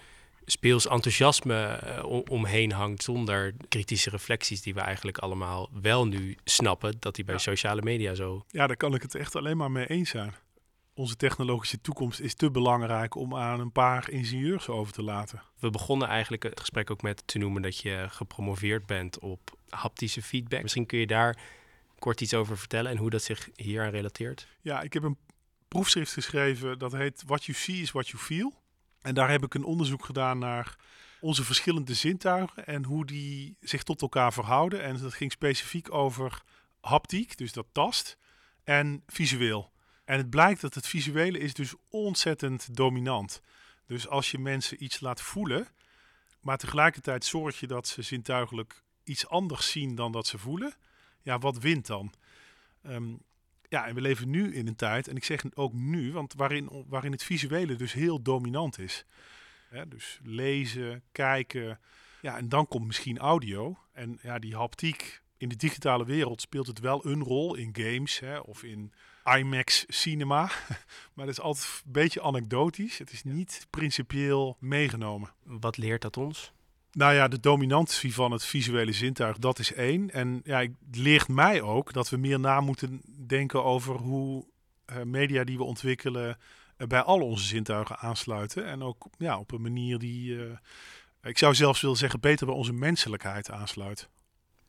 [0.51, 6.37] speels enthousiasme eh, om- omheen hangt zonder kritische reflecties die we eigenlijk allemaal wel nu
[6.45, 7.41] snappen dat die bij Ja.
[7.41, 10.35] sociale media zo Ja, daar kan ik het echt alleen maar mee eens zijn.
[10.95, 15.43] Onze technologische toekomst is te belangrijk om aan een paar ingenieurs over te laten.
[15.59, 20.23] We begonnen eigenlijk het gesprek ook met te noemen dat je gepromoveerd bent op haptische
[20.23, 20.63] feedback.
[20.63, 21.39] Misschien kun je daar
[21.99, 24.47] kort iets over vertellen en hoe dat zich hier aan relateert.
[24.63, 25.17] Ja, ik heb een
[25.69, 28.53] proefschrift geschreven dat heet What You See is What You Feel.
[29.01, 30.77] En daar heb ik een onderzoek gedaan naar
[31.21, 34.83] onze verschillende zintuigen en hoe die zich tot elkaar verhouden.
[34.83, 36.43] En dat ging specifiek over
[36.81, 38.19] haptiek, dus dat tast,
[38.65, 39.73] en visueel.
[40.05, 43.41] En het blijkt dat het visuele is dus ontzettend dominant.
[43.87, 45.69] Dus als je mensen iets laat voelen,
[46.41, 50.75] maar tegelijkertijd zorg je dat ze zintuigelijk iets anders zien dan dat ze voelen,
[51.23, 52.13] ja, wat wint dan?
[52.83, 53.15] Ehm,
[53.69, 56.85] ja, en we leven nu in een tijd, en ik zeg ook nu, want waarin,
[56.89, 59.05] waarin het visuele dus heel dominant is.
[59.69, 61.81] Hè, dus lezen, kijken,
[62.21, 63.79] ja, en dan komt misschien audio.
[63.93, 68.19] En ja, die haptiek in de digitale wereld speelt het wel een rol in games
[68.19, 68.93] hè, of in
[69.25, 70.51] IMAX cinema.
[71.15, 72.99] maar dat is altijd een beetje anekdotisch.
[72.99, 75.33] Het is niet principieel meegenomen.
[75.43, 76.53] Wat leert dat ons?
[76.93, 80.11] Nou ja, de dominantie van het visuele zintuig, dat is één.
[80.11, 84.45] En ja, het leert mij ook dat we meer na moeten denken over hoe
[84.85, 86.39] eh, media die we ontwikkelen
[86.77, 88.65] eh, bij al onze zintuigen aansluiten.
[88.67, 90.57] En ook ja, op een manier die, eh,
[91.23, 94.09] ik zou zelfs willen zeggen, beter bij onze menselijkheid aansluit.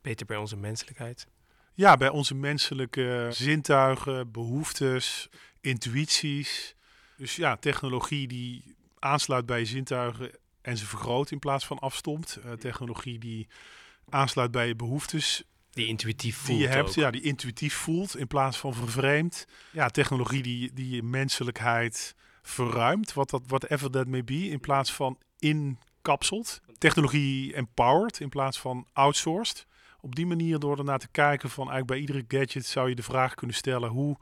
[0.01, 1.27] Beter bij onze menselijkheid.
[1.73, 5.29] Ja, bij onze menselijke zintuigen, behoeftes,
[5.61, 6.75] intuïties.
[7.17, 10.31] Dus ja, technologie die aansluit bij je zintuigen
[10.69, 12.39] en ze vergroot in plaats van afstomt.
[12.43, 13.47] Eh, technologie die
[14.09, 16.95] aansluit bij je behoeftes Die intuïtief voelt die je hebt, ook.
[16.95, 19.45] ja, die intuïtief voelt in plaats van vervreemd.
[19.71, 24.93] Ja, technologie die, die je menselijkheid verruimt, wat dat, whatever that may be, in plaats
[24.93, 26.61] van inkapselt.
[26.77, 29.65] Technologie empowered in plaats van outsourced.
[30.01, 33.03] Op die manier door ernaar te kijken van eigenlijk bij iedere gadget zou je de
[33.03, 34.17] vraag kunnen stellen hoe,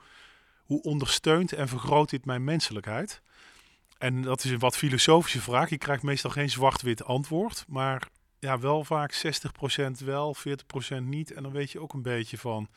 [0.63, 3.21] hoe ondersteunt en vergroot dit mijn menselijkheid?
[3.97, 5.69] En dat is een wat filosofische vraag.
[5.69, 8.07] Je krijgt meestal geen zwart-wit antwoord, maar
[8.39, 11.31] ja, wel vaak 60% wel, 40% niet.
[11.31, 12.69] En dan weet je ook een beetje van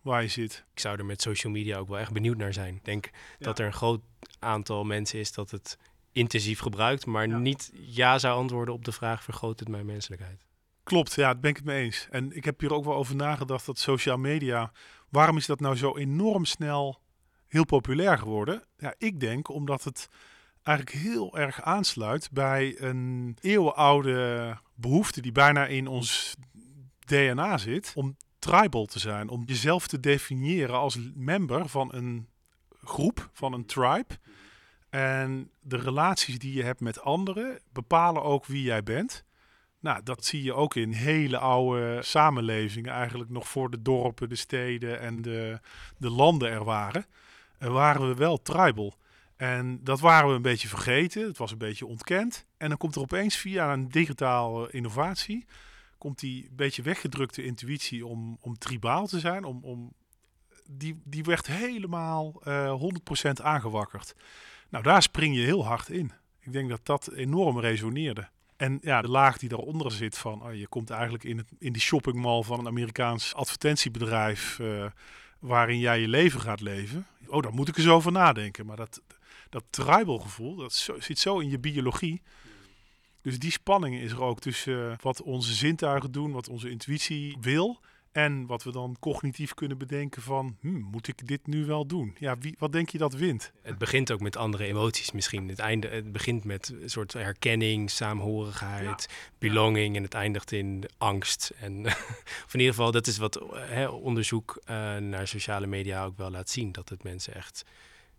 [0.00, 0.64] waar je zit.
[0.72, 2.74] Ik zou er met social media ook wel echt benieuwd naar zijn.
[2.74, 4.00] Ik denk dat er een groot
[4.38, 5.78] aantal mensen is dat het
[6.12, 7.38] intensief gebruikt, maar Ja.
[7.38, 10.44] niet ja zou antwoorden op de vraag: vergroot het mijn menselijkheid?
[10.82, 12.08] Klopt, ja, daar ben ik het mee eens.
[12.10, 14.72] En ik heb hier ook wel over nagedacht dat social media,
[15.08, 17.00] waarom is dat nou zo enorm snel
[17.46, 18.64] heel populair geworden?
[18.76, 20.08] Ja, ik denk omdat het
[20.66, 26.34] eigenlijk heel erg aansluit bij een eeuwenoude behoefte die bijna in ons
[26.98, 32.28] DNA zit om tribal te zijn, om jezelf te definiëren als member van een
[32.82, 34.18] groep, van een tribe.
[34.90, 39.24] En de relaties die je hebt met anderen bepalen ook wie jij bent.
[39.80, 44.34] Nou, dat zie je ook in hele oude samenlevingen, eigenlijk nog voor de dorpen, de
[44.34, 45.60] steden en de,
[45.96, 47.06] de landen er waren.
[47.58, 48.94] En waren we wel tribal.
[49.36, 52.46] En dat waren we een beetje vergeten, het was een beetje ontkend.
[52.56, 55.46] En dan komt er opeens via een digitale innovatie,
[55.98, 59.92] komt die beetje weggedrukte intuïtie om, om tribaal te zijn, om, om,
[60.70, 62.80] die, die werd helemaal eh
[63.28, 64.14] 100% aangewakkerd.
[64.68, 66.12] Nou, daar spring je heel hard in.
[66.40, 68.28] Ik denk dat dat enorm resoneerde.
[68.56, 71.72] En ja, de laag die daaronder zit van, oh, je komt eigenlijk in, het, in
[71.72, 74.84] die shoppingmall van een Amerikaans advertentiebedrijf eh,
[75.38, 77.06] waarin jij je leven gaat leven.
[77.26, 78.66] Oh, daar moet ik eens over nadenken.
[78.66, 79.02] Maar dat,
[79.48, 82.22] dat tribal gevoel, dat zo- zit zo in je biologie.
[83.22, 87.36] Dus die spanning is er ook tussen eh, wat onze zintuigen doen, wat onze intuïtie
[87.40, 87.80] wil.
[88.12, 92.16] En wat we dan cognitief kunnen bedenken van, hm, moet ik dit nu wel doen?
[92.18, 93.52] Ja, wie, wat denk je dat wint?
[93.62, 95.48] Het begint ook met andere emoties misschien.
[95.48, 101.52] Het, einde, het begint met een soort herkenning, saamhorigheid, belonging en het eindigt in angst.
[101.60, 101.86] En
[102.46, 106.30] of in ieder geval, dat is wat hè, onderzoek eh, naar sociale media ook wel
[106.30, 106.72] laat zien.
[106.72, 107.64] Dat het mensen echt,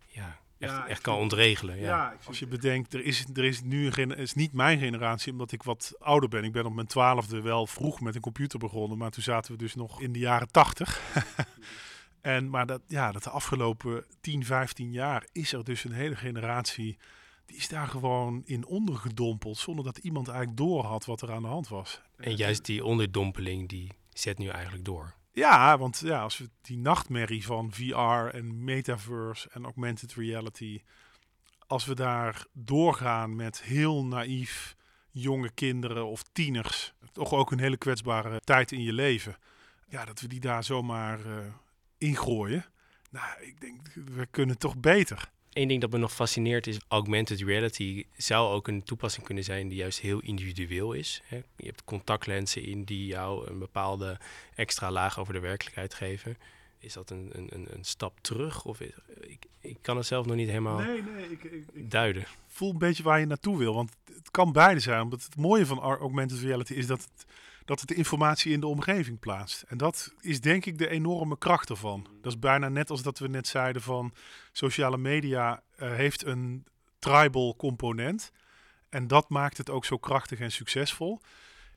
[0.05, 1.77] ja, echt, Ja, echt kan vind- ontregelen.
[1.79, 2.15] Ja.
[2.25, 5.63] Als je bedenkt, er is, er is nu een is niet mijn generatie, omdat ik
[5.63, 6.43] wat ouder ben.
[6.43, 9.57] Ik ben op mijn twaalfde wel vroeg met een computer begonnen, maar toen zaten we
[9.57, 11.01] dus nog in de jaren tachtig.
[12.21, 16.15] en maar dat, ja, dat de afgelopen 10, 15 jaar is er dus een hele
[16.15, 16.97] generatie
[17.45, 21.41] die is daar gewoon in ondergedompeld, zonder dat iemand eigenlijk door had wat er aan
[21.41, 22.01] de hand was.
[22.17, 25.13] En juist die onderdompeling, die zet nu eigenlijk door.
[25.37, 30.81] Ja, want ja, als we die nachtmerrie van VR en metaverse en augmented reality,
[31.67, 34.75] als we daar doorgaan met heel naïef
[35.11, 39.37] jonge kinderen of tieners, toch ook een hele kwetsbare tijd in je leven,
[39.87, 41.37] ja, dat we die daar zomaar uh,
[41.97, 42.65] ingooien.
[43.09, 45.31] Nou, ik denk, we kunnen toch beter.
[45.57, 49.67] Eén ding dat me nog fascineert is augmented reality zou ook een toepassing kunnen zijn
[49.67, 51.21] die juist heel individueel is.
[51.29, 54.17] Je hebt contactlenzen in die jou een bepaalde
[54.55, 56.37] extra laag over de werkelijkheid geven.
[56.79, 58.65] Is dat een, een, een stap terug?
[58.65, 58.95] Of ik,
[59.61, 62.23] ik kan het zelf nog niet helemaal nee, nee, ik, ik, ik duiden.
[62.47, 63.73] voel een beetje waar je naartoe wil.
[63.73, 65.01] Want het kan beide zijn.
[65.01, 67.25] Omdat het mooie van augmented reality is dat het
[67.67, 69.61] dat het de informatie in de omgeving plaatst.
[69.61, 72.07] En dat is denk ik de enorme kracht ervan.
[72.21, 74.13] Dat is bijna net als dat we net zeiden van
[74.51, 76.65] sociale media uh, heeft een
[76.99, 78.31] tribal component.
[78.89, 81.21] En dat maakt het ook zo krachtig en succesvol.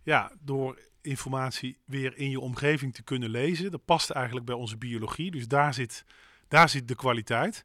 [0.03, 3.71] Ja, door informatie weer in je omgeving te kunnen lezen.
[3.71, 5.31] Dat past eigenlijk bij onze biologie.
[5.31, 6.05] Dus daar zit,
[6.49, 7.65] daar zit de kwaliteit.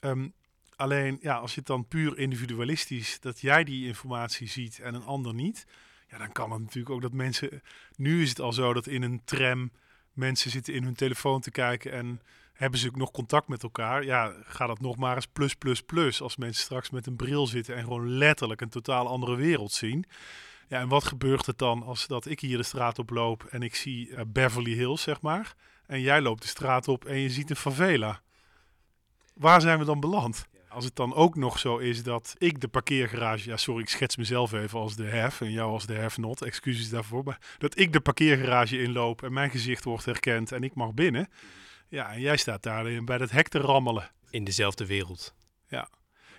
[0.00, 0.32] Um,
[0.76, 5.04] alleen ja, als je het dan puur individualistisch, dat jij die informatie ziet en een
[5.04, 5.66] ander niet
[6.12, 7.62] ja, dan kan het natuurlijk ook dat mensen.
[7.96, 9.70] Nu is het al zo dat in een tram
[10.12, 12.20] mensen zitten in hun telefoon te kijken en
[12.52, 14.04] hebben ze ook nog contact met elkaar.
[14.04, 16.20] Ja, gaat dat nog maar eens plus, plus, plus.
[16.20, 20.04] Als mensen straks met een bril zitten en gewoon letterlijk een totaal andere wereld zien.
[20.68, 23.62] Ja, en wat gebeurt er dan als dat ik hier de straat op loop en
[23.62, 25.54] ik zie eh, Beverly Hills, zeg maar.
[25.86, 28.20] En jij loopt de straat op en je ziet een favela.
[29.34, 30.46] Waar zijn we dan beland?
[30.72, 34.16] Als het dan ook nog zo is dat ik de parkeergarage, ja sorry, ik schets
[34.16, 37.78] mezelf even als de hef en jou als de hef not, excuses daarvoor, maar dat
[37.78, 41.28] ik de parkeergarage inloop en mijn gezicht wordt herkend en ik mag binnen.
[41.88, 44.10] Ja, en jij staat daar bij dat hek te rammelen.
[44.30, 45.34] In dezelfde wereld.
[45.68, 45.88] Ja.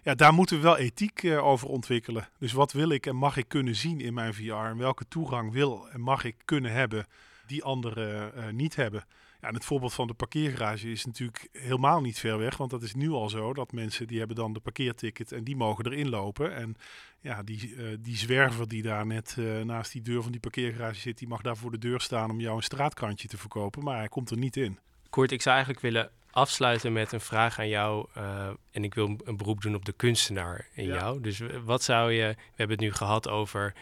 [0.03, 2.29] Ja, daar moeten we wel ethiek uh, over ontwikkelen.
[2.39, 5.51] Dus wat wil ik en mag ik kunnen zien in mijn VR en welke toegang
[5.51, 7.05] wil en mag ik kunnen hebben
[7.47, 9.05] die anderen uh, niet hebben.
[9.43, 12.57] Ja, en het voorbeeld van de parkeergarage is natuurlijk helemaal niet ver weg.
[12.57, 15.55] Want dat is nu al zo dat mensen die hebben dan de parkeerticket en die
[15.55, 16.55] mogen erin lopen.
[16.55, 16.75] En
[17.19, 20.99] ja, die, uh, die zwerver die daar net uh, naast die deur van die parkeergarage
[20.99, 23.83] zit, die mag daar voor de deur staan om jou een straatkantje te verkopen.
[23.83, 24.79] Maar hij komt er niet in.
[25.09, 28.07] Kort, ik zou eigenlijk willen afsluiten met een vraag aan jou.
[28.17, 30.93] Uh, en ik wil een beroep doen op de kunstenaar in ja.
[30.93, 31.21] jou.
[31.21, 32.27] Dus wat zou je.
[32.27, 33.73] We hebben het nu gehad over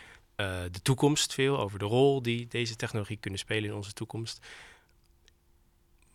[0.71, 4.45] de toekomst veel, over de rol die deze technologie kunnen spelen in onze toekomst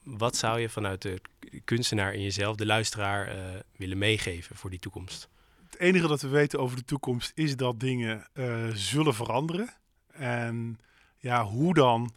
[0.06, 1.20] wat zou je vanuit de
[1.64, 3.42] kunstenaar in jezelf, de luisteraar, uh,
[3.76, 5.28] willen meegeven voor die toekomst?
[5.70, 9.74] Het enige dat we weten over de toekomst is dat dingen uh, zullen veranderen.
[10.12, 10.78] En
[11.16, 12.14] ja, hoe dan,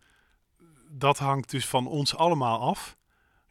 [0.90, 2.98] dat hangt dus van ons allemaal af.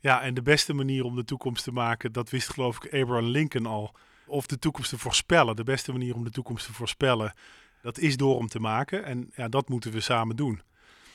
[0.00, 3.26] Ja, en de beste manier om de toekomst te maken, dat wist geloof ik Abraham
[3.26, 3.94] Lincoln al.
[4.26, 5.56] Of de toekomst te voorspellen.
[5.56, 7.34] De beste manier om de toekomst te voorspellen,
[7.82, 9.04] dat is door hem te maken.
[9.04, 10.62] En ja, dat moeten we samen doen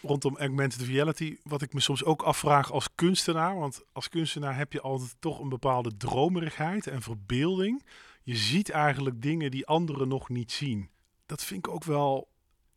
[0.03, 3.55] rondom augmented reality, wat ik me soms ook afvraag als kunstenaar.
[3.55, 7.85] Want als kunstenaar heb je altijd toch een bepaalde dromerigheid en verbeelding.
[8.23, 10.89] Je ziet eigenlijk dingen die anderen nog niet zien.
[11.25, 12.27] Dat vind ik ook wel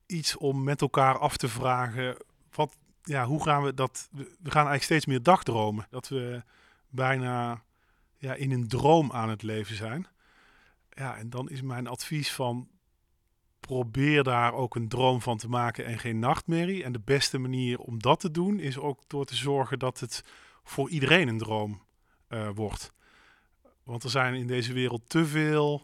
[0.06, 2.16] iets om met elkaar af te vragen.
[2.50, 4.08] Wat, ja, hoe gaan we dat?
[4.12, 5.86] We gaan eigenlijk steeds meer dagdromen.
[5.90, 6.42] Dat we
[6.88, 7.62] bijna
[8.18, 10.06] ja, in een droom aan het leven zijn.
[10.90, 12.68] Ja, en dan is mijn advies van
[13.60, 16.84] probeer daar ook een droom van te maken en geen nachtmerrie.
[16.84, 20.24] En de beste manier om dat te doen is ook door te zorgen dat het
[20.64, 21.82] voor iedereen een droom
[22.28, 22.92] uh, wordt.
[23.82, 25.82] Want er zijn in deze wereld te veel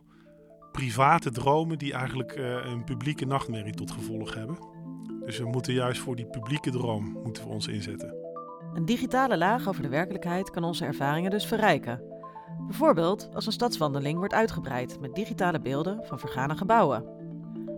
[0.72, 4.58] private dromen die eigenlijk uh, een publieke nachtmerrie tot gevolg hebben.
[5.24, 8.14] Dus we moeten juist voor die publieke droom moeten we ons inzetten.
[8.74, 12.02] Een digitale laag over de werkelijkheid kan onze ervaringen dus verrijken.
[12.66, 17.21] Bijvoorbeeld als een stadswandeling wordt uitgebreid met digitale beelden van vergane gebouwen.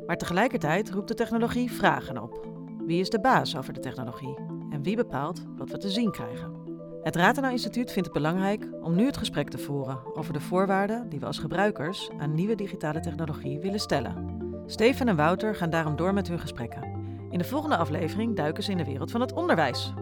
[0.07, 2.47] Maar tegelijkertijd roept de technologie vragen op.
[2.87, 4.39] Wie is de baas over de technologie?
[4.71, 6.63] En wie bepaalt wat we te zien krijgen?
[7.03, 11.09] Het Rathenau Instituut vindt het belangrijk om nu het gesprek te voeren over de voorwaarden
[11.09, 14.43] die we als gebruikers aan nieuwe digitale technologie willen stellen.
[14.67, 16.83] Steven en Wouter gaan daarom door met hun gesprekken.
[17.31, 19.93] In de volgende aflevering duiken ze in de wereld van het onderwijs.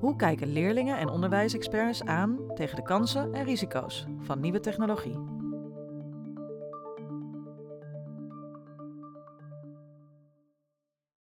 [0.00, 5.31] Hoe kijken leerlingen en onderwijsexperts aan tegen de kansen en risico's van nieuwe technologie?